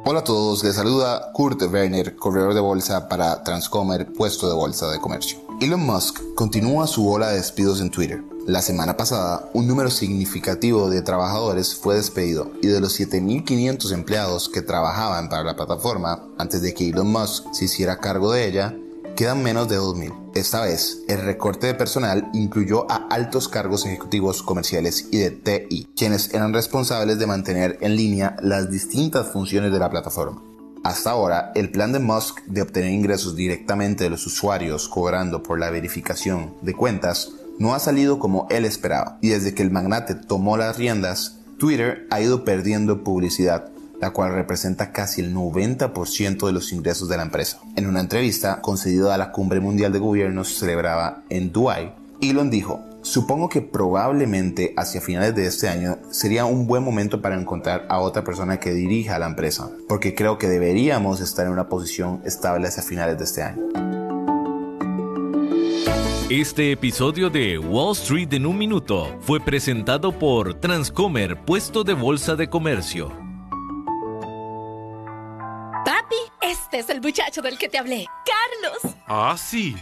[0.05, 4.89] Hola a todos, les saluda Kurt Werner, corredor de bolsa para Transcomer, puesto de bolsa
[4.89, 5.39] de comercio.
[5.59, 8.23] Elon Musk continúa su ola de despidos en Twitter.
[8.47, 14.49] La semana pasada, un número significativo de trabajadores fue despedido y de los 7.500 empleados
[14.49, 18.75] que trabajaban para la plataforma antes de que Elon Musk se hiciera cargo de ella,
[19.15, 20.31] quedan menos de 2.000.
[20.33, 25.89] Esta vez, el recorte de personal incluyó a altos cargos ejecutivos comerciales y de TI,
[25.95, 30.41] quienes eran responsables de mantener en línea las distintas funciones de la plataforma.
[30.83, 35.59] Hasta ahora, el plan de Musk de obtener ingresos directamente de los usuarios cobrando por
[35.59, 40.15] la verificación de cuentas no ha salido como él esperaba, y desde que el magnate
[40.15, 43.69] tomó las riendas, Twitter ha ido perdiendo publicidad
[43.99, 47.59] la cual representa casi el 90% de los ingresos de la empresa.
[47.75, 52.81] En una entrevista concedida a la Cumbre Mundial de Gobiernos celebrada en Dubái, Elon dijo,
[53.03, 57.99] Supongo que probablemente hacia finales de este año sería un buen momento para encontrar a
[57.99, 62.67] otra persona que dirija la empresa, porque creo que deberíamos estar en una posición estable
[62.67, 63.90] hacia finales de este año.
[66.33, 72.37] Este episodio de Wall Street en un minuto fue presentado por Transcomer, puesto de bolsa
[72.37, 73.11] de comercio.
[76.41, 78.95] Este es el muchacho del que te hablé, Carlos.
[79.07, 79.75] Ah, sí.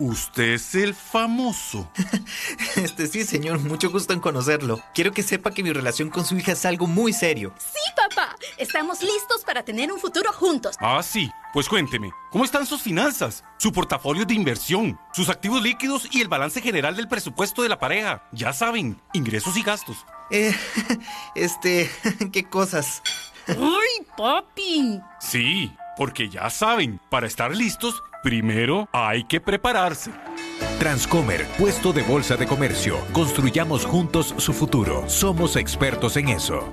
[0.00, 1.88] Usted es el famoso.
[2.76, 4.80] Este sí, señor, mucho gusto en conocerlo.
[4.94, 7.54] Quiero que sepa que mi relación con su hija es algo muy serio.
[7.58, 8.31] Sí, papá.
[8.62, 10.76] Estamos listos para tener un futuro juntos.
[10.78, 11.28] Ah, sí.
[11.52, 13.42] Pues cuénteme, ¿cómo están sus finanzas?
[13.58, 17.80] Su portafolio de inversión, sus activos líquidos y el balance general del presupuesto de la
[17.80, 18.22] pareja.
[18.30, 20.06] Ya saben, ingresos y gastos.
[20.30, 20.54] Eh,
[21.34, 21.90] este,
[22.32, 23.02] ¿qué cosas?
[23.48, 25.00] ¡Ay, papi!
[25.18, 30.12] Sí, porque ya saben, para estar listos, primero hay que prepararse.
[30.78, 32.96] Transcomer, puesto de bolsa de comercio.
[33.12, 35.02] Construyamos juntos su futuro.
[35.08, 36.72] Somos expertos en eso.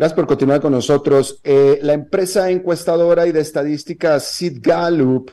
[0.00, 1.40] Gracias por continuar con nosotros.
[1.44, 5.30] Eh, la empresa encuestadora y de estadísticas Sid Gallup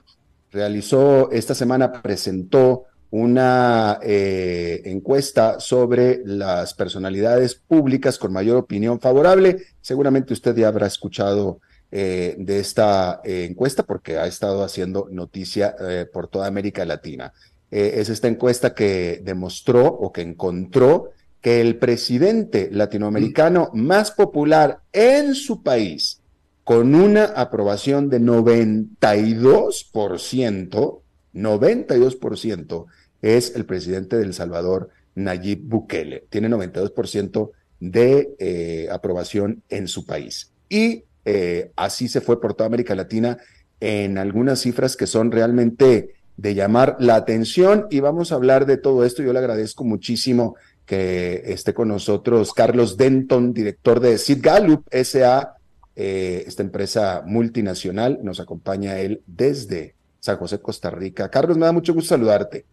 [0.52, 9.68] realizó esta semana, presentó una eh, encuesta sobre las personalidades públicas con mayor opinión favorable.
[9.80, 15.78] Seguramente usted ya habrá escuchado eh, de esta encuesta porque ha estado haciendo noticia
[16.12, 17.32] por toda América Latina.
[17.72, 21.12] es esta encuesta que demostró o que encontró
[21.42, 26.22] que el presidente latinoamericano más popular en su país,
[26.64, 31.02] con una aprobación de 92%,
[31.34, 32.86] 92%,
[33.22, 36.26] es el presidente de El Salvador, Nayib Bukele.
[36.30, 40.52] Tiene 92% de eh, aprobación en su país.
[40.70, 43.38] Y eh, así se fue por toda América Latina
[43.80, 48.78] en algunas cifras que son realmente de llamar la atención y vamos a hablar de
[48.78, 49.24] todo esto.
[49.24, 50.56] Yo le agradezco muchísimo
[50.88, 55.58] que esté con nosotros Carlos Denton, director de Sid Gallup SA,
[55.96, 58.20] eh, esta empresa multinacional.
[58.24, 61.30] Nos acompaña él desde San José, Costa Rica.
[61.30, 62.66] Carlos, me da mucho gusto saludarte.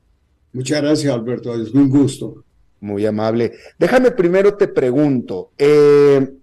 [0.52, 1.60] Muchas gracias, Alberto.
[1.60, 2.44] Es un gusto.
[2.80, 3.52] Muy amable.
[3.78, 5.50] Déjame primero te pregunto.
[5.58, 6.34] Eh,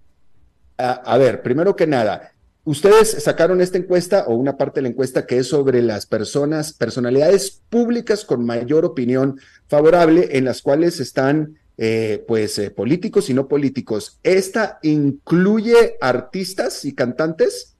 [0.76, 2.32] a, ver, primero que nada,
[2.64, 6.74] ustedes sacaron esta encuesta o una parte de la encuesta que es sobre las personas,
[6.74, 13.34] personalidades públicas con mayor opinión favorable, en las cuales están eh, pues eh, políticos y
[13.34, 14.20] no políticos.
[14.22, 17.74] ¿Esta incluye artistas y cantantes?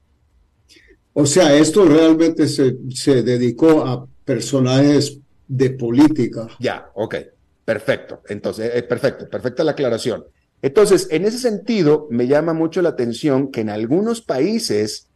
[1.13, 6.49] O sea, esto realmente se, se dedicó a personajes de política.
[6.59, 7.15] Ya, ok,
[7.63, 8.21] perfecto.
[8.27, 10.25] Entonces, eh, perfecto, perfecta la aclaración.
[10.61, 15.07] Entonces, en ese sentido, me llama mucho la atención que en algunos países,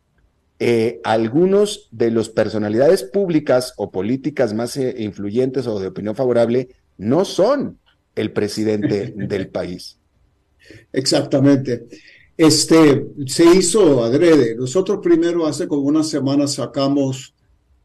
[0.60, 6.70] eh, algunos de las personalidades públicas o políticas más eh, influyentes o de opinión favorable
[6.98, 7.80] no son
[8.18, 9.98] el presidente del país.
[10.92, 11.88] Exactamente.
[12.36, 14.56] Este se hizo adrede.
[14.56, 17.34] Nosotros primero hace como una semana sacamos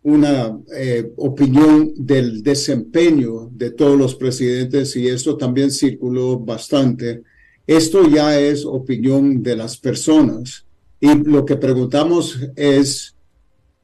[0.03, 7.23] una eh, opinión del desempeño de todos los presidentes y esto también circuló bastante.
[7.67, 10.67] Esto ya es opinión de las personas
[11.01, 13.15] y lo que preguntamos es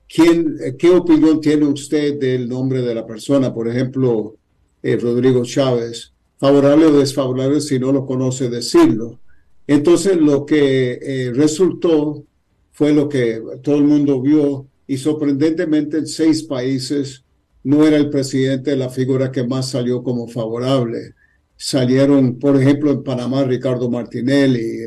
[0.09, 4.37] quién, qué opinión tiene usted del nombre de la persona, por ejemplo,
[4.83, 9.19] eh, Rodrigo Chávez, favorable o desfavorable si no lo conoce decirlo.
[9.67, 12.25] Entonces lo que eh, resultó
[12.73, 17.25] fue lo que todo el mundo vio y sorprendentemente en seis países
[17.65, 21.15] no era el presidente la figura que más salió como favorable.
[21.57, 24.79] Salieron, por ejemplo, en Panamá Ricardo Martinelli,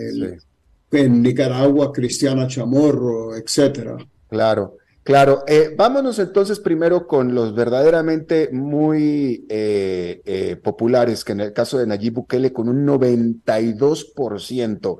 [0.91, 3.97] en Nicaragua Cristiana Chamorro, etcétera.
[4.29, 5.43] Claro, claro.
[5.47, 11.77] Eh, vámonos entonces primero con los verdaderamente muy eh, eh, populares, que en el caso
[11.77, 14.97] de Nayib Bukele con un 92%.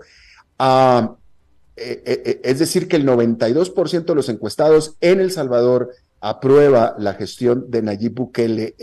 [0.59, 1.15] Ah,
[1.75, 5.89] eh, es decir, que el 92% de los encuestados en El Salvador
[6.19, 8.75] aprueba la gestión de Nayib Bukele.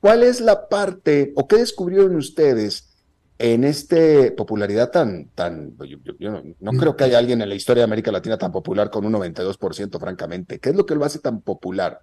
[0.00, 2.91] ¿Cuál es la parte o qué descubrieron ustedes
[3.42, 3.96] en esta
[4.36, 5.76] popularidad tan, tan,
[6.18, 9.04] yo, no, creo que haya alguien en la historia de América Latina tan popular con
[9.04, 10.58] un 92%, francamente.
[10.58, 12.00] ¿Qué es lo que lo hace tan popular?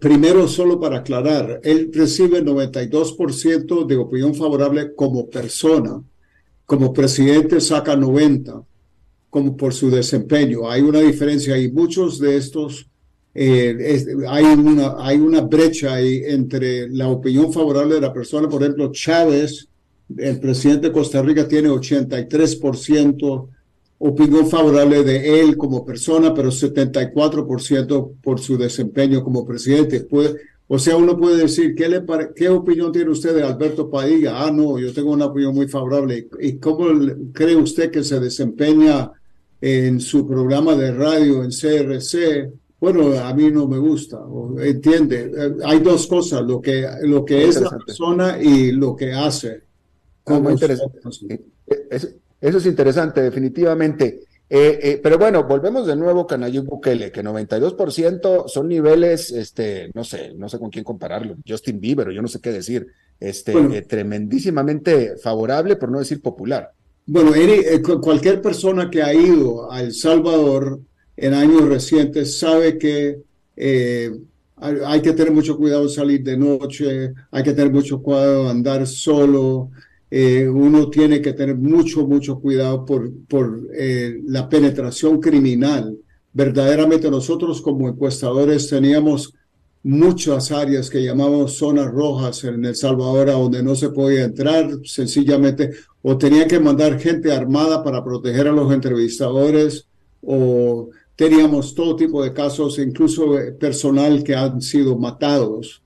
[0.00, 6.02] primero, solo para aclarar, él recibe 92% de opinión favorable como persona
[6.66, 8.62] como presidente saca 90
[9.30, 10.68] como por su desempeño.
[10.68, 12.88] Hay una diferencia y muchos de estos,
[13.38, 18.48] eh, hay, una, hay una brecha ahí entre la opinión favorable de la persona.
[18.48, 19.68] Por ejemplo, Chávez,
[20.16, 23.48] el presidente de Costa Rica, tiene 83%
[23.98, 30.00] opinión favorable de él como persona, pero 74% por su desempeño como presidente.
[30.00, 32.02] Puede, o sea, uno puede decir, ¿qué, le
[32.34, 34.44] ¿qué opinión tiene usted de Alberto Padilla?
[34.44, 36.28] Ah, no, yo tengo una opinión muy favorable.
[36.40, 36.88] ¿Y cómo
[37.34, 39.12] cree usted que se desempeña
[39.60, 42.50] en su programa de radio en CRC?
[42.78, 44.20] Bueno, a mí no me gusta,
[44.58, 45.32] entiende.
[45.34, 49.62] Eh, hay dos cosas, lo que, lo que es la persona y lo que hace.
[50.26, 50.98] Ah, interesante.
[52.40, 54.26] Eso es interesante, definitivamente.
[54.48, 59.90] Eh, eh, pero bueno, volvemos de nuevo con Nayib Bukele, que 92% son niveles, este,
[59.94, 62.86] no sé, no sé con quién compararlo, Justin Bieber, yo no sé qué decir,
[63.18, 66.70] este, eh, tremendísimamente favorable, por no decir popular.
[67.06, 67.32] Bueno,
[68.00, 70.80] cualquier persona que ha ido a El Salvador
[71.16, 73.18] en años recientes sabe que
[74.58, 79.70] hay que tener mucho cuidado salir de noche, hay que tener mucho cuidado andar solo,
[80.10, 85.98] eh, uno tiene que tener mucho, mucho cuidado por, por eh, la penetración criminal.
[86.32, 89.34] Verdaderamente nosotros como encuestadores teníamos
[89.82, 95.72] muchas áreas que llamamos zonas rojas en El Salvador, donde no se podía entrar sencillamente,
[96.02, 99.86] o tenía que mandar gente armada para proteger a los entrevistadores,
[100.22, 105.82] o teníamos todo tipo de casos, incluso eh, personal que han sido matados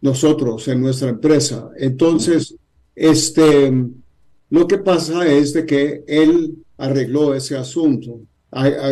[0.00, 1.70] nosotros en nuestra empresa.
[1.78, 2.54] Entonces,
[2.94, 3.72] este,
[4.50, 8.20] lo que pasa es de que él arregló ese asunto.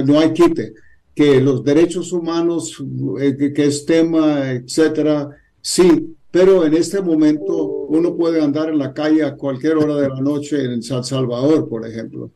[0.06, 0.74] no hay quite.
[1.14, 2.82] Que los derechos humanos,
[3.20, 5.28] eh, que, es tema, etcétera,
[5.60, 10.08] sí, pero en este momento uno puede andar en la calle a cualquier hora de
[10.08, 12.30] la noche en San Salvador, por ejemplo.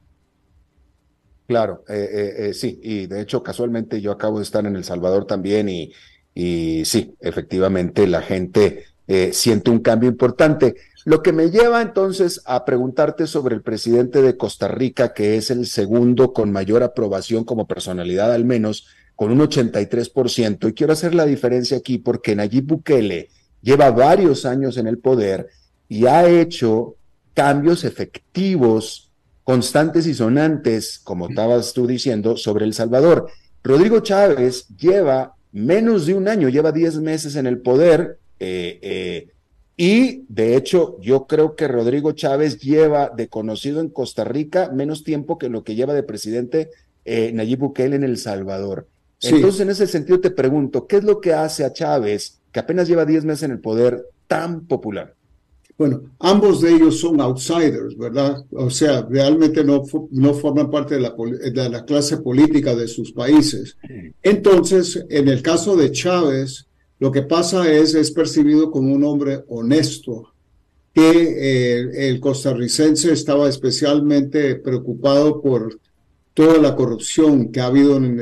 [1.46, 5.26] Claro, eh, eh, sí, y de hecho casualmente yo acabo de estar en El Salvador
[5.26, 5.92] también y,
[6.34, 8.84] y sí, efectivamente la gente
[9.30, 10.74] siente un cambio importante.
[11.04, 15.52] Lo que me lleva entonces a preguntarte sobre el presidente de Costa Rica, que es
[15.52, 20.68] el segundo con mayor aprobación como personalidad al menos, con un 83%.
[20.68, 23.30] Y quiero hacer la diferencia aquí porque Nayib Bukele
[23.62, 25.48] lleva varios años en el poder
[25.88, 26.96] y ha hecho
[27.34, 29.05] cambios efectivos,
[29.46, 33.28] constantes y sonantes, como estabas tú diciendo, sobre El Salvador.
[33.62, 38.18] Rodrigo Chávez lleva menos de un año, lleva 10 meses en el poder.
[38.40, 39.28] Eh, eh,
[39.76, 45.04] y de hecho, yo creo que Rodrigo Chávez lleva de conocido en Costa Rica menos
[45.04, 46.70] tiempo que lo que lleva de presidente
[47.04, 48.88] eh, Nayib Bukele en El Salvador.
[49.22, 52.88] Entonces, en ese sentido te pregunto, ¿qué es lo que hace a Chávez, que apenas
[52.88, 55.14] lleva 10 meses en el poder, tan popular?
[55.78, 58.44] Bueno, ambos de ellos son outsiders, ¿verdad?
[58.52, 63.12] O sea, realmente no, no forman parte de la, de la clase política de sus
[63.12, 63.76] países.
[64.22, 66.66] Entonces, en el caso de Chávez,
[66.98, 70.32] lo que pasa es, es percibido como un hombre honesto,
[70.94, 75.78] que eh, el costarricense estaba especialmente preocupado por
[76.36, 78.20] toda la corrupción que ha habido en,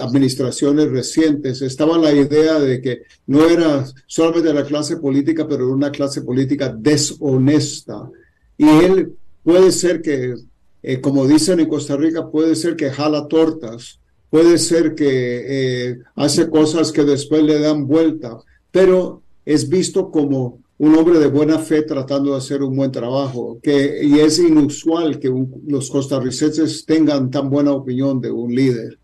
[0.00, 1.60] administraciones recientes.
[1.60, 6.74] Estaba la idea de que no era solamente la clase política, pero una clase política
[6.74, 8.08] deshonesta.
[8.56, 9.12] Y él
[9.44, 10.36] puede ser que,
[10.82, 14.00] eh, como dicen en Costa Rica, puede ser que jala tortas
[14.30, 18.38] puede ser que eh, hace cosas que después le dan vuelta,
[18.70, 23.58] pero es visto como un hombre de buena fe tratando de hacer un buen trabajo,
[23.62, 25.32] que, y es inusual que
[25.66, 28.98] los costarricenses tengan tan buena opinión de un líder.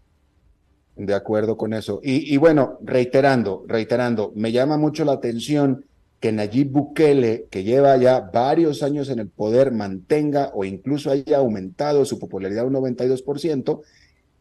[0.97, 2.01] De acuerdo con eso.
[2.05, 5.85] Y, y, bueno, reiterando, reiterando, me llama mucho la atención
[6.21, 11.39] que Nayib Bukele, que lleva ya varios años en el poder, mantenga o incluso haya
[11.39, 13.81] aumentado su popularidad un 92%,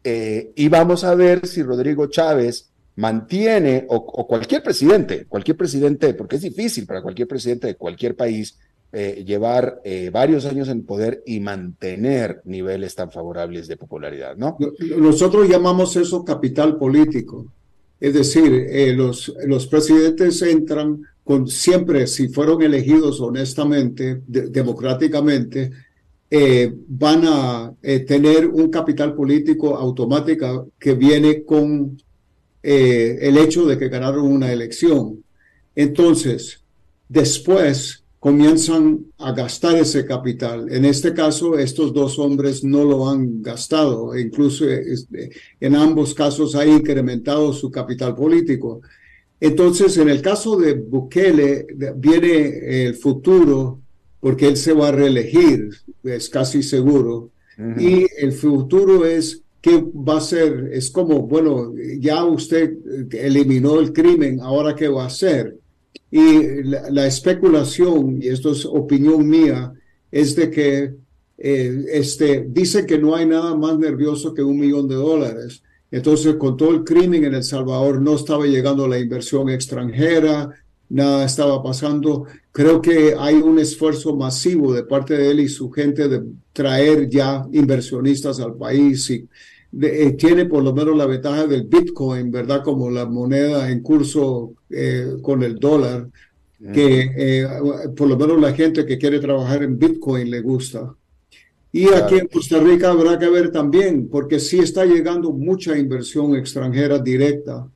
[0.04, 6.36] eh, y vamos a ver si Rodrigo Chávez mantiene, o, cualquier presidente, cualquier presidente, porque
[6.36, 8.58] es difícil para cualquier presidente de cualquier país
[8.92, 14.56] eh, llevar eh, varios años en poder y mantener niveles tan favorables de popularidad, ¿no?
[14.96, 17.46] Nosotros llamamos eso capital político.
[17.98, 25.70] Es decir, los, los presidentes entran con siempre, si fueron elegidos honestamente, democráticamente,
[26.30, 31.96] eh, van a eh, tener un capital político automático que viene con
[32.66, 35.22] eh, el hecho de que ganaron una elección.
[35.76, 36.62] Entonces,
[37.08, 40.72] después comienzan a gastar ese capital.
[40.72, 46.54] En este caso, estos dos hombres no lo han gastado, incluso este, en ambos casos
[46.54, 48.80] ha incrementado su capital político.
[49.38, 53.80] Entonces, en el caso de Bukele, viene el futuro
[54.20, 55.68] porque él se va a reelegir,
[56.02, 57.30] es casi seguro.
[57.78, 62.74] Y el futuro es qué va a ser, es como, bueno, ya usted
[63.12, 65.56] eliminó el crimen, ahora qué va a hacer.
[66.10, 69.72] Y la, especulación, y esto es opinión mía,
[70.12, 70.94] es de que
[71.38, 75.62] eh, este, dice que no hay nada más nervioso que un millón de dólares.
[75.90, 80.50] Entonces, con todo el crimen en El Salvador, no estaba llegando la inversión extranjera,
[80.90, 82.26] nada estaba pasando.
[82.52, 87.08] Creo que hay un esfuerzo masivo de parte de él y su gente de traer
[87.08, 89.26] ya inversionistas al país y
[89.82, 92.62] eh, tiene por lo menos la ventaja del Bitcoin, ¿verdad?
[92.62, 96.08] Como la moneda en curso eh, con el dólar,
[96.72, 97.46] que eh,
[97.94, 100.94] por lo menos la gente que quiere trabajar en Bitcoin le gusta.
[101.72, 106.36] Y aquí en Costa Rica habrá que ver también, porque sí está llegando mucha inversión
[106.36, 107.68] extranjera directa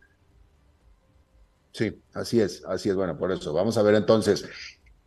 [1.78, 2.96] Sí, así es, así es.
[2.96, 4.44] Bueno, por eso, vamos a ver entonces.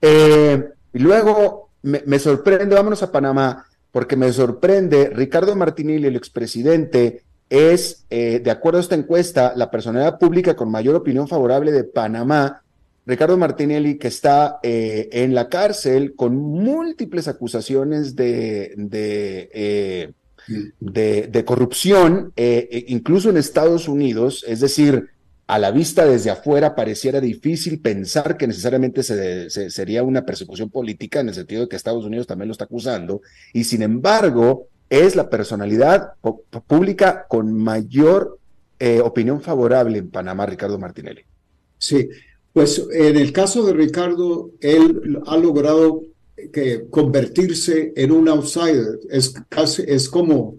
[0.02, 7.24] Eh, y luego me, sorprende, vámonos a Panamá, porque me sorprende, Ricardo Martinelli, el expresidente,
[7.50, 11.84] es, eh, de acuerdo a esta encuesta, la personalidad pública con mayor opinión favorable de
[11.84, 12.64] Panamá.
[13.06, 20.14] Ricardo Martinelli, que está eh, en la cárcel con múltiples acusaciones de, de,
[20.80, 25.10] de, de corrupción, incluso en Estados Unidos, es decir,
[25.52, 31.20] a la vista desde afuera pareciera difícil pensar que necesariamente se, sería una persecución política
[31.20, 33.22] en el sentido de que Estados Unidos también lo está acusando,
[33.52, 36.14] y sin embargo es la personalidad
[36.68, 38.40] pública con mayor
[38.80, 41.24] eh, opinión favorable en Panamá, Ricardo Martinelli.
[41.78, 42.08] Sí,
[42.54, 46.02] Pues en el caso de Ricardo, él ha logrado
[46.54, 49.02] que convertirse en un outsider.
[49.10, 50.56] Es casi, es como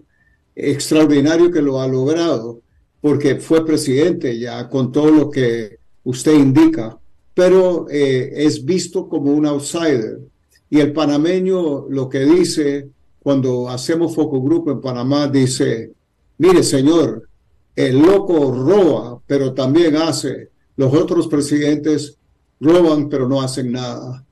[0.55, 2.61] extraordinario que lo ha logrado,
[3.03, 6.97] porque fue presidente ya con todo lo que usted indica,
[7.33, 10.21] pero eh, es visto como un outsider.
[10.69, 12.87] Y el panameño lo que dice
[13.19, 15.91] cuando hacemos foco grupo en Panamá, dice,
[16.37, 17.27] mire señor,
[17.75, 20.51] el loco roba, pero también hace.
[20.77, 22.17] Los otros presidentes
[22.61, 24.23] roban, pero no hacen nada.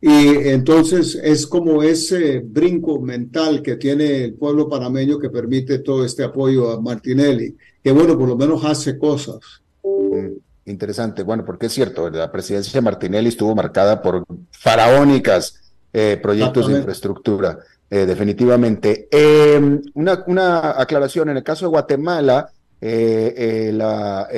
[0.00, 6.04] Y entonces es como ese brinco mental que tiene el pueblo panameño que permite todo
[6.04, 9.38] este apoyo a Martinelli, que bueno, por lo menos hace cosas.
[9.82, 10.36] Mm,
[10.66, 16.68] interesante, bueno, porque es cierto, la presidencia de Martinelli estuvo marcada por faraónicas eh, proyectos
[16.68, 17.58] de infraestructura,
[17.90, 19.08] eh, definitivamente.
[19.10, 24.28] Em, una, una aclaración, en el caso de Guatemala, eh, la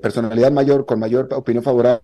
[0.00, 2.00] personalidad mayor con mayor opinión favorable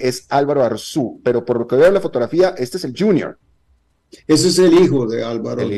[0.00, 3.38] es Álvaro Arzú, pero por lo que veo en la fotografía, este es el junior.
[4.26, 5.68] Ese es el hijo de Álvaro.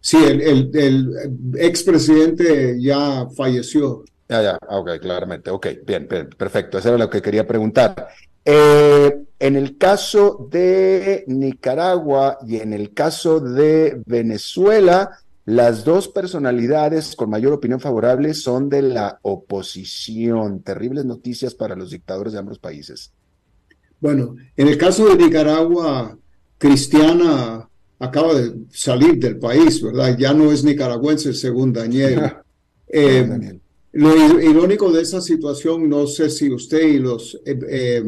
[0.00, 4.04] sí, el, el, el expresidente ya falleció.
[4.28, 5.50] Ya, ya, ok, claramente.
[5.50, 6.78] Ok, bien, bien, perfecto.
[6.78, 8.08] Eso era lo que quería preguntar.
[8.44, 15.10] Eh, en el caso de Nicaragua y en el caso de Venezuela,
[15.48, 20.60] las dos personalidades con mayor opinión favorable son de la oposición.
[20.60, 23.12] Terribles noticias para los dictadores de ambos países.
[23.98, 26.18] Bueno, en el caso de Nicaragua,
[26.58, 27.66] Cristiana
[27.98, 30.18] acaba de salir del país, ¿verdad?
[30.18, 32.20] Ya no es nicaragüense, según Daniel.
[32.90, 33.60] Eh,
[33.92, 38.02] lo irónico de esa situación, no sé si usted y los eh, eh,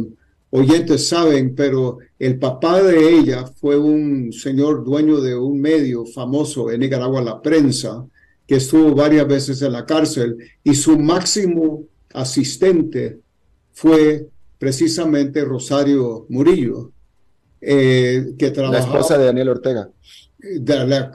[0.50, 6.70] oyentes saben, pero el papá de ella fue un señor dueño de un medio famoso
[6.70, 8.04] en Nicaragua, la prensa,
[8.46, 13.20] que estuvo varias veces en la cárcel y su máximo asistente
[13.72, 14.26] fue
[14.58, 16.90] precisamente Rosario Murillo,
[17.60, 18.78] eh, que trabajaba...
[18.78, 19.88] La esposa de Daniel Ortega.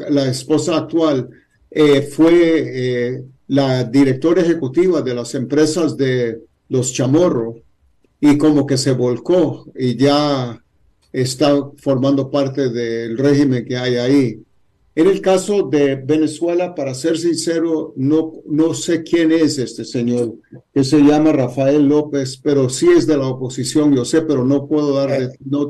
[0.10, 1.30] La, esposa actual
[1.70, 2.64] eh, fue
[3.14, 7.65] eh, la directora ejecutiva de las empresas de los Chamorro
[8.20, 10.62] y como que se volcó y ya
[11.12, 14.42] está formando parte del régimen que hay ahí.
[14.96, 20.36] En el caso de Venezuela, para ser sincero, no, no sé quién es este señor,
[20.74, 24.68] que se llama Rafael López, pero sí es de la oposición, yo sé, pero no
[24.68, 25.70] puedo dar, eh, no,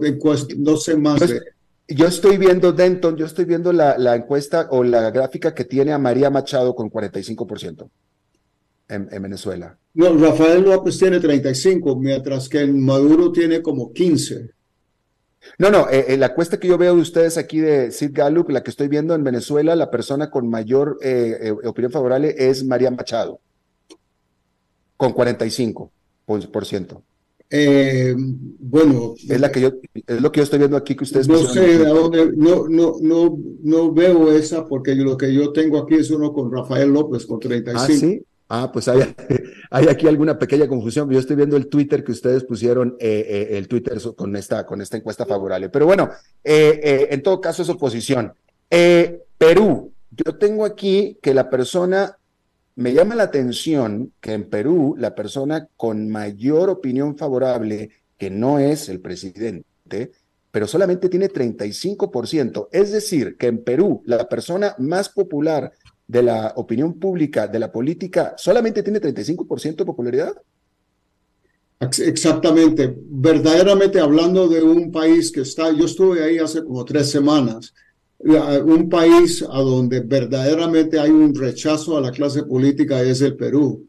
[0.57, 1.41] no sé más de...
[1.87, 5.91] Yo estoy viendo, Denton, yo estoy viendo la, la encuesta o la gráfica que tiene
[5.91, 7.89] a María Machado con 45%
[8.89, 9.77] en, en Venezuela.
[9.93, 14.49] No, Rafael López tiene 35, mientras que Maduro tiene como 15.
[15.57, 18.49] No, no, eh, eh, la encuesta que yo veo de ustedes aquí de Sid Gallup,
[18.49, 22.91] la que estoy viendo en Venezuela, la persona con mayor eh, opinión favorable es María
[22.91, 23.39] Machado,
[24.97, 25.89] con 45%.
[26.25, 27.03] Por ciento.
[28.59, 29.73] bueno, es la que yo,
[30.07, 31.27] es lo que yo estoy viendo aquí que ustedes.
[31.27, 35.77] No sé de dónde, no, no, no, no veo esa porque lo que yo tengo
[35.77, 37.79] aquí es uno con Rafael López con 35.
[37.79, 38.25] Ah, sí.
[38.47, 39.01] Ah, pues hay,
[39.71, 41.09] hay, aquí alguna pequeña confusión.
[41.09, 44.81] Yo estoy viendo el Twitter que ustedes pusieron, eh, eh, el Twitter con esta, con
[44.81, 45.69] esta encuesta favorable.
[45.69, 46.09] Pero bueno,
[46.43, 48.33] eh, en todo caso es oposición.
[49.37, 52.17] Perú, yo tengo aquí que la persona,
[52.75, 58.59] me llama la atención que en Perú la persona con mayor opinión favorable, que no
[58.59, 60.11] es el presidente,
[60.51, 62.69] pero solamente tiene 35%.
[62.71, 65.73] Es decir, que en Perú la persona más popular
[66.07, 70.33] de la opinión pública, de la política, solamente tiene 35% de popularidad?
[71.79, 72.95] Exactamente.
[72.97, 77.73] Verdaderamente hablando de un país que está, yo estuve ahí hace como tres semanas,
[78.19, 83.87] un país a donde verdaderamente hay un rechazo a la clase política es el Perú.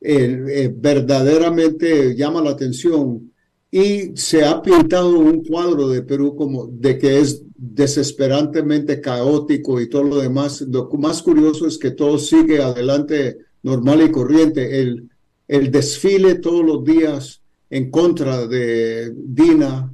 [0.00, 3.32] Eh, verdaderamente llama la atención
[3.70, 9.88] y se ha pintado un cuadro de Perú como de que es desesperantemente caótico y
[9.88, 10.60] todo lo demás.
[10.62, 14.80] Lo más curioso es que todo sigue adelante normal y corriente.
[14.80, 15.10] El,
[15.48, 19.92] el desfile todos los días en contra de Dina,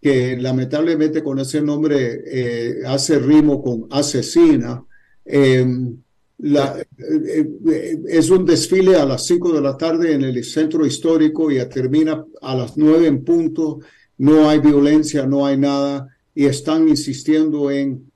[0.00, 4.84] que lamentablemente con ese nombre eh, hace rimo con asesina.
[5.24, 5.96] Em,
[6.42, 10.86] la, eh, eh, es un desfile a las 5 de la tarde en el centro
[10.86, 13.80] histórico y termina a las 9 en punto.
[14.18, 18.10] No hay violencia, no hay nada y están insistiendo en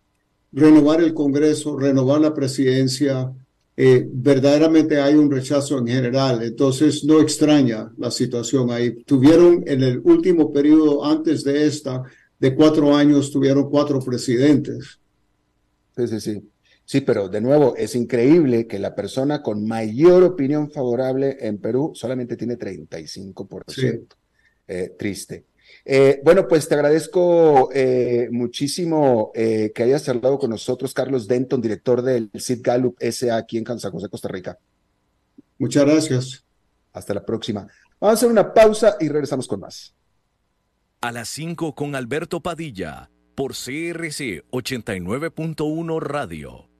[0.53, 3.31] renovar el Congreso, renovar la presidencia.
[3.77, 9.03] Eh, verdaderamente hay un rechazo en general, entonces no extraña la situación ahí.
[9.03, 12.03] Tuvieron en el último periodo antes de esta,
[12.39, 14.99] de cuatro años, tuvieron cuatro presidentes.
[15.97, 16.53] Sí, sí, sí.
[16.85, 21.93] Sí, pero de nuevo, es increíble que la persona con mayor opinión favorable en Perú
[21.95, 24.07] solamente tiene 35%.
[24.66, 25.47] eh, triste.
[25.85, 32.03] Eh, bueno, pues te agradezco eh, muchísimo que hayas hablado con nosotros, Carlos Denton, director
[32.03, 34.59] del Sid Gallup SA aquí en San José, Costa Rica.
[35.59, 36.45] Muchas gracias.
[36.93, 37.66] Hasta la próxima.
[38.01, 39.95] Vamos a hacer una pausa y regresamos con más.
[41.01, 46.74] A las 5 con Alberto Padilla, por CRC 89.1 Radio.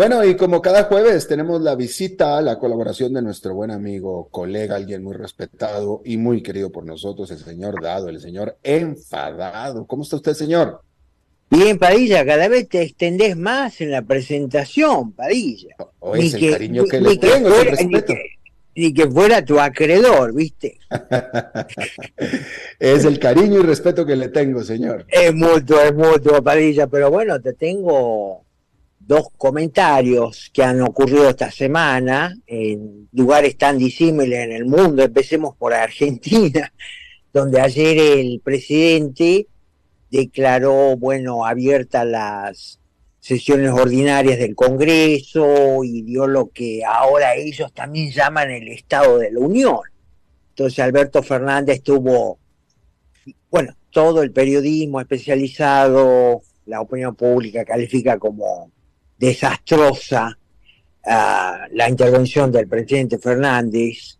[0.00, 4.76] Bueno, y como cada jueves tenemos la visita, la colaboración de nuestro buen amigo, colega,
[4.76, 9.86] alguien muy respetado y muy querido por nosotros, el señor Dado, el señor enfadado.
[9.86, 10.80] ¿Cómo está usted, señor?
[11.50, 15.76] Bien, Padilla, cada vez te extendés más en la presentación, Padilla.
[15.98, 18.14] O es el cariño que le tengo, fuera, respeto.
[18.76, 20.78] Ni que, fuera tu acreedor, ¿viste?
[22.78, 25.04] es el cariño y respeto que le tengo, señor.
[25.08, 28.46] Es mutuo, es mutuo, Padilla, pero bueno, te tengo
[29.10, 35.02] dos comentarios que han ocurrido esta semana en lugares tan disímiles en el mundo.
[35.02, 36.72] Empecemos por Argentina,
[37.32, 39.48] donde ayer el presidente
[40.12, 42.78] declaró, bueno, abiertas las
[43.18, 49.32] sesiones ordinarias del Congreso y dio lo que ahora ellos también llaman el Estado de
[49.32, 49.80] la Unión.
[50.50, 52.38] Entonces Alberto Fernández tuvo,
[53.50, 58.70] bueno, todo el periodismo especializado, la opinión pública califica como
[59.20, 60.36] desastrosa
[61.04, 64.18] ah, la intervención del presidente Fernández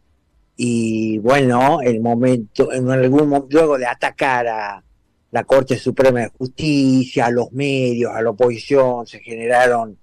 [0.56, 4.84] y bueno, el momento, en algún luego de atacar a
[5.30, 9.96] la Corte Suprema de Justicia, a los medios, a la oposición, se generaron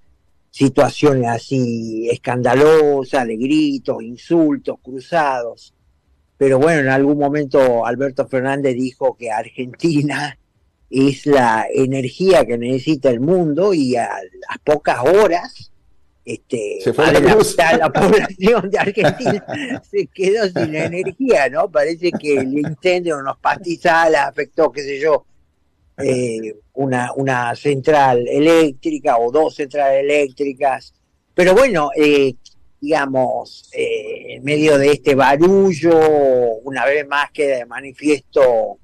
[0.50, 5.76] situaciones así escandalosas, de gritos, insultos cruzados.
[6.38, 10.40] Pero bueno, en algún momento Alberto Fernández dijo que Argentina
[10.90, 15.72] es la energía que necesita el mundo y a las pocas horas
[16.28, 21.72] este, la, población de Argentina se quedó sin energía, ¿no?
[21.72, 25.26] Parece que el incendio en unos pastizales afectó, qué sé yo,
[25.98, 30.94] eh, una, una central eléctrica o dos centrales eléctricas.
[31.34, 32.36] Pero bueno, eh,
[32.82, 35.98] digamos, eh, en medio de este barullo,
[36.66, 38.80] una vez más queda de manifiesto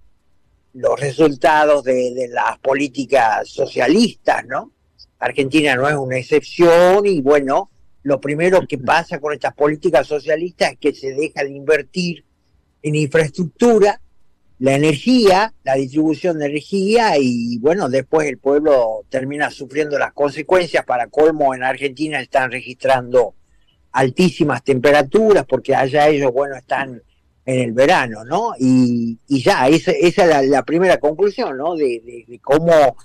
[0.74, 4.72] los resultados de, las políticas socialistas, ¿no?
[5.20, 7.70] Argentina no es una excepción y bueno,
[8.02, 12.26] lo primero que pasa con estas políticas socialistas es que se deja de invertir
[12.82, 14.02] en infraestructura,
[14.60, 20.86] la energía, la distribución de energía y bueno, después el pueblo termina sufriendo las consecuencias.
[20.86, 23.36] Para colmo, en Argentina están registrando
[23.92, 27.02] altísimas temperaturas porque allá ellos, bueno, están
[27.46, 28.54] en el verano, ¿no?
[28.58, 31.76] Y, ya, esa, esa es la, primera conclusión, ¿no?
[31.76, 32.96] De, cómo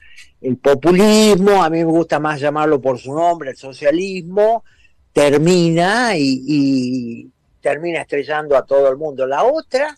[0.40, 4.64] el populismo, a mí me gusta más llamarlo por su nombre, el socialismo,
[5.12, 7.28] termina y,
[7.60, 9.26] termina estrellando a todo el mundo.
[9.26, 9.96] La otra,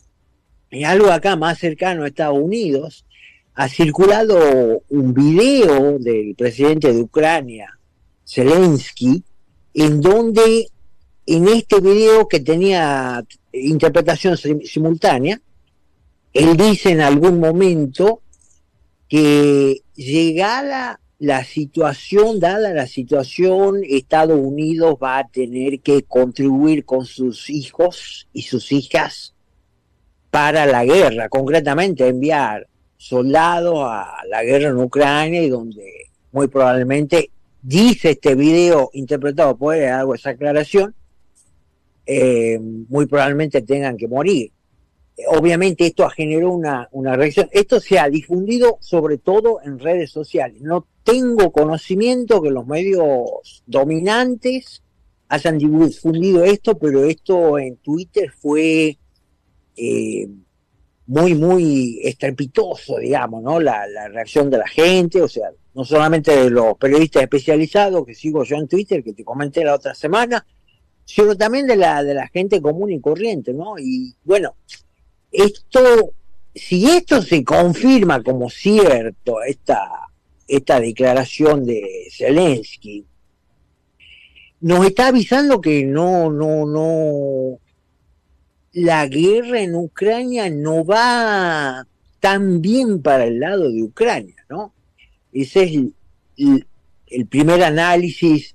[0.70, 3.04] y algo acá más cercano a Estados Unidos,
[3.54, 7.78] ha circulado un video del presidente de Ucrania,
[8.26, 9.22] Zelensky,
[9.74, 10.68] en donde
[11.26, 13.22] en este video que tenía
[13.52, 15.40] interpretación simultánea,
[16.32, 18.22] él dice en algún momento
[19.08, 27.04] que llegada la situación, dada la situación, Estados Unidos va a tener que contribuir con
[27.04, 29.34] sus hijos y sus hijas
[30.30, 37.30] para la guerra, concretamente enviar soldados a la guerra en Ucrania y donde muy probablemente
[37.60, 40.94] dice este video interpretado por él, hago esa aclaración,
[42.06, 44.52] eh, muy probablemente tengan que morir.
[45.28, 47.48] Obviamente esto generó una, una reacción.
[47.52, 50.62] Esto se ha difundido sobre todo en redes sociales.
[50.62, 54.82] No tengo conocimiento que los medios dominantes
[55.28, 58.98] hayan difundido esto, pero esto en Twitter fue
[59.76, 60.28] eh,
[61.06, 63.60] muy, muy estrepitoso, digamos, ¿no?
[63.60, 68.14] La, la, reacción de la gente, o sea, no solamente de los periodistas especializados que
[68.14, 70.44] sigo yo en Twitter, que te comenté la otra semana,
[71.10, 73.76] sino también de la, de la gente común y corriente, ¿no?
[73.78, 74.54] Y bueno,
[75.32, 76.12] esto,
[76.54, 80.08] si esto se confirma como cierto, esta,
[80.46, 83.04] esta declaración de Zelensky,
[84.60, 87.58] nos está avisando que no, no, no,
[88.72, 91.86] la guerra en Ucrania no va
[92.20, 94.72] tan bien para el lado de Ucrania, ¿no?
[95.32, 95.80] Ese es
[96.36, 98.54] el, primer análisis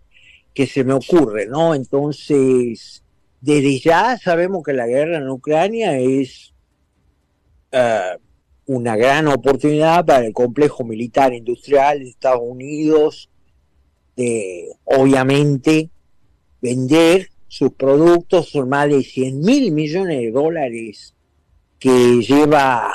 [0.56, 1.76] que se me ocurre, ¿no?
[1.76, 3.04] Entonces,
[3.42, 6.54] desde ya sabemos que la guerra en Ucrania es
[7.72, 8.18] eh,
[8.66, 13.30] una gran oportunidad para el complejo militar industrial de Estados Unidos,
[14.16, 15.90] de obviamente
[16.62, 21.14] vender sus productos son más de 100 mil millones de dólares
[21.78, 22.94] que lleva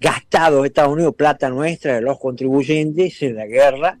[0.00, 3.98] gastado Estados Unidos plata nuestra de los contribuyentes en la guerra.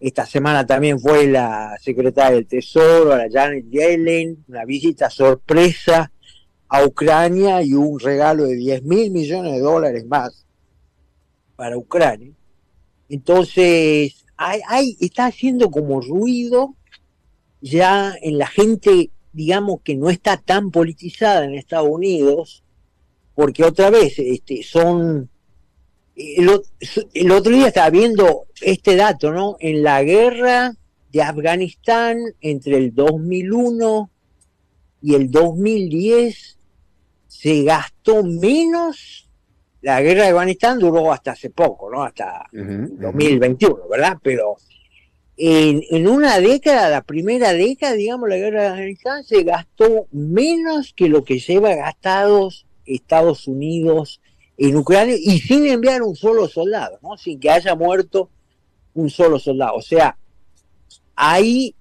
[0.00, 6.10] Esta semana también fue la secretaria del Tesoro, la Janet Yellen, una visita sorpresa
[6.68, 10.46] a Ucrania y un regalo de 10 mil millones de dólares más
[11.54, 12.32] para Ucrania.
[13.10, 16.76] Entonces, hay, hay, está haciendo como ruido
[17.60, 22.62] ya en la gente, digamos, que no está tan politizada en Estados Unidos,
[23.34, 25.28] porque otra vez, este, son...
[26.38, 26.50] El,
[27.14, 29.56] el otro día estaba viendo este dato, ¿no?
[29.60, 30.74] En la guerra
[31.12, 34.10] de Afganistán entre el 2001
[35.02, 36.58] y el 2010
[37.26, 39.28] se gastó menos.
[39.82, 42.02] La guerra de Afganistán duró hasta hace poco, ¿no?
[42.02, 44.18] Hasta 2021, ¿verdad?
[44.22, 44.56] Pero
[45.42, 51.08] en, una década, la primera década, digamos, la guerra de Afganistán, se gastó menos que
[51.08, 54.20] lo que lleva gastados Estados Unidos
[54.60, 57.16] en Ucrania y sin enviar un solo soldado, ¿no?
[57.16, 58.28] Sin que haya muerto
[58.92, 59.76] un solo soldado.
[59.76, 60.18] O sea,
[61.16, 61.74] hay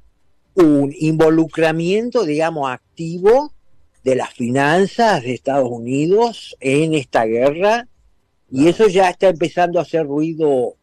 [0.53, 3.51] un involucramiento, digamos, activo
[4.05, 7.89] de las finanzas de Estados Unidos en esta guerra
[8.49, 10.75] y eso ya está empezando a hacer ruido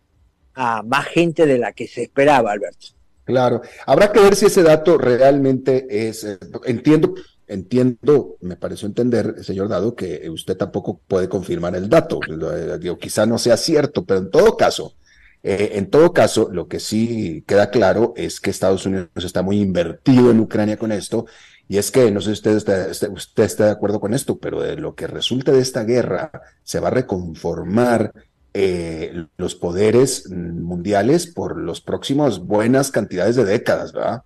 [0.55, 2.88] a más gente de la que se esperaba, Alberto.
[3.24, 7.14] Claro, habrá que ver si ese dato realmente es, eh, entiendo,
[7.47, 12.99] entiendo, me pareció entender, señor Dado, que usted tampoco puede confirmar el dato, eh, digo,
[12.99, 14.94] quizá no sea cierto, pero en todo caso,
[15.42, 19.61] eh, en todo caso, lo que sí queda claro es que Estados Unidos está muy
[19.61, 21.26] invertido en Ucrania con esto,
[21.68, 24.61] y es que, no sé si usted está, usted está de acuerdo con esto, pero
[24.61, 26.30] de lo que resulte de esta guerra
[26.62, 28.12] se va a reconformar
[28.55, 34.22] eh, los poderes mundiales por los próximos buenas cantidades de décadas, ¿verdad?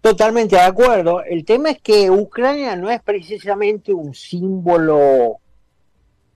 [0.00, 1.22] Totalmente de acuerdo.
[1.22, 5.38] El tema es que Ucrania no es precisamente un símbolo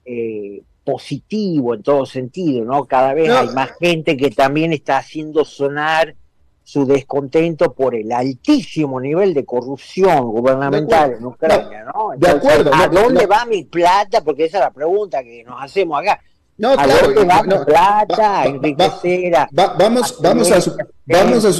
[0.05, 2.85] eh, positivo en todo sentido, ¿no?
[2.85, 6.15] Cada vez hay más gente que también está haciendo sonar
[6.63, 12.11] su descontento por el altísimo nivel de corrupción gubernamental en Ucrania, ¿no?
[12.17, 12.71] de acuerdo.
[12.73, 14.21] ¿A dónde va mi plata?
[14.21, 16.19] Porque esa es la pregunta que nos hacemos acá.
[16.57, 18.45] No, claro, plata,
[19.77, 20.59] vamos, vamos a,
[21.05, 21.51] vamos a,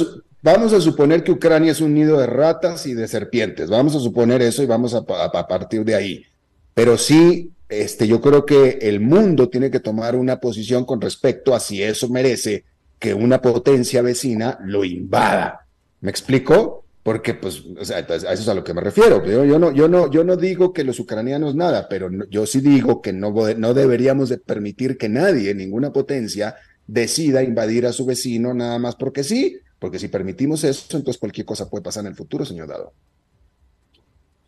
[0.46, 3.68] vamos a suponer que Ucrania es un nido de ratas y de serpientes.
[3.68, 6.24] Vamos a suponer eso y vamos a, partir de ahí.
[6.72, 11.52] Pero sí, este, yo creo que el mundo tiene que tomar una posición con respecto
[11.52, 12.62] a si eso merece
[13.00, 15.66] que una potencia vecina lo invada.
[16.00, 16.84] ¿Me explico?
[17.02, 19.24] porque pues, sea, a eso es a lo que me refiero.
[19.24, 23.74] Yo, yo no digo que los ucranianos nada, pero yo sí digo que no, no
[23.74, 26.56] deberíamos de permitir que nadie, ninguna potencia,
[26.88, 31.46] decida invadir a su vecino nada más porque sí, porque si permitimos eso, entonces cualquier
[31.46, 32.92] cosa puede pasar en el futuro, señor Dado.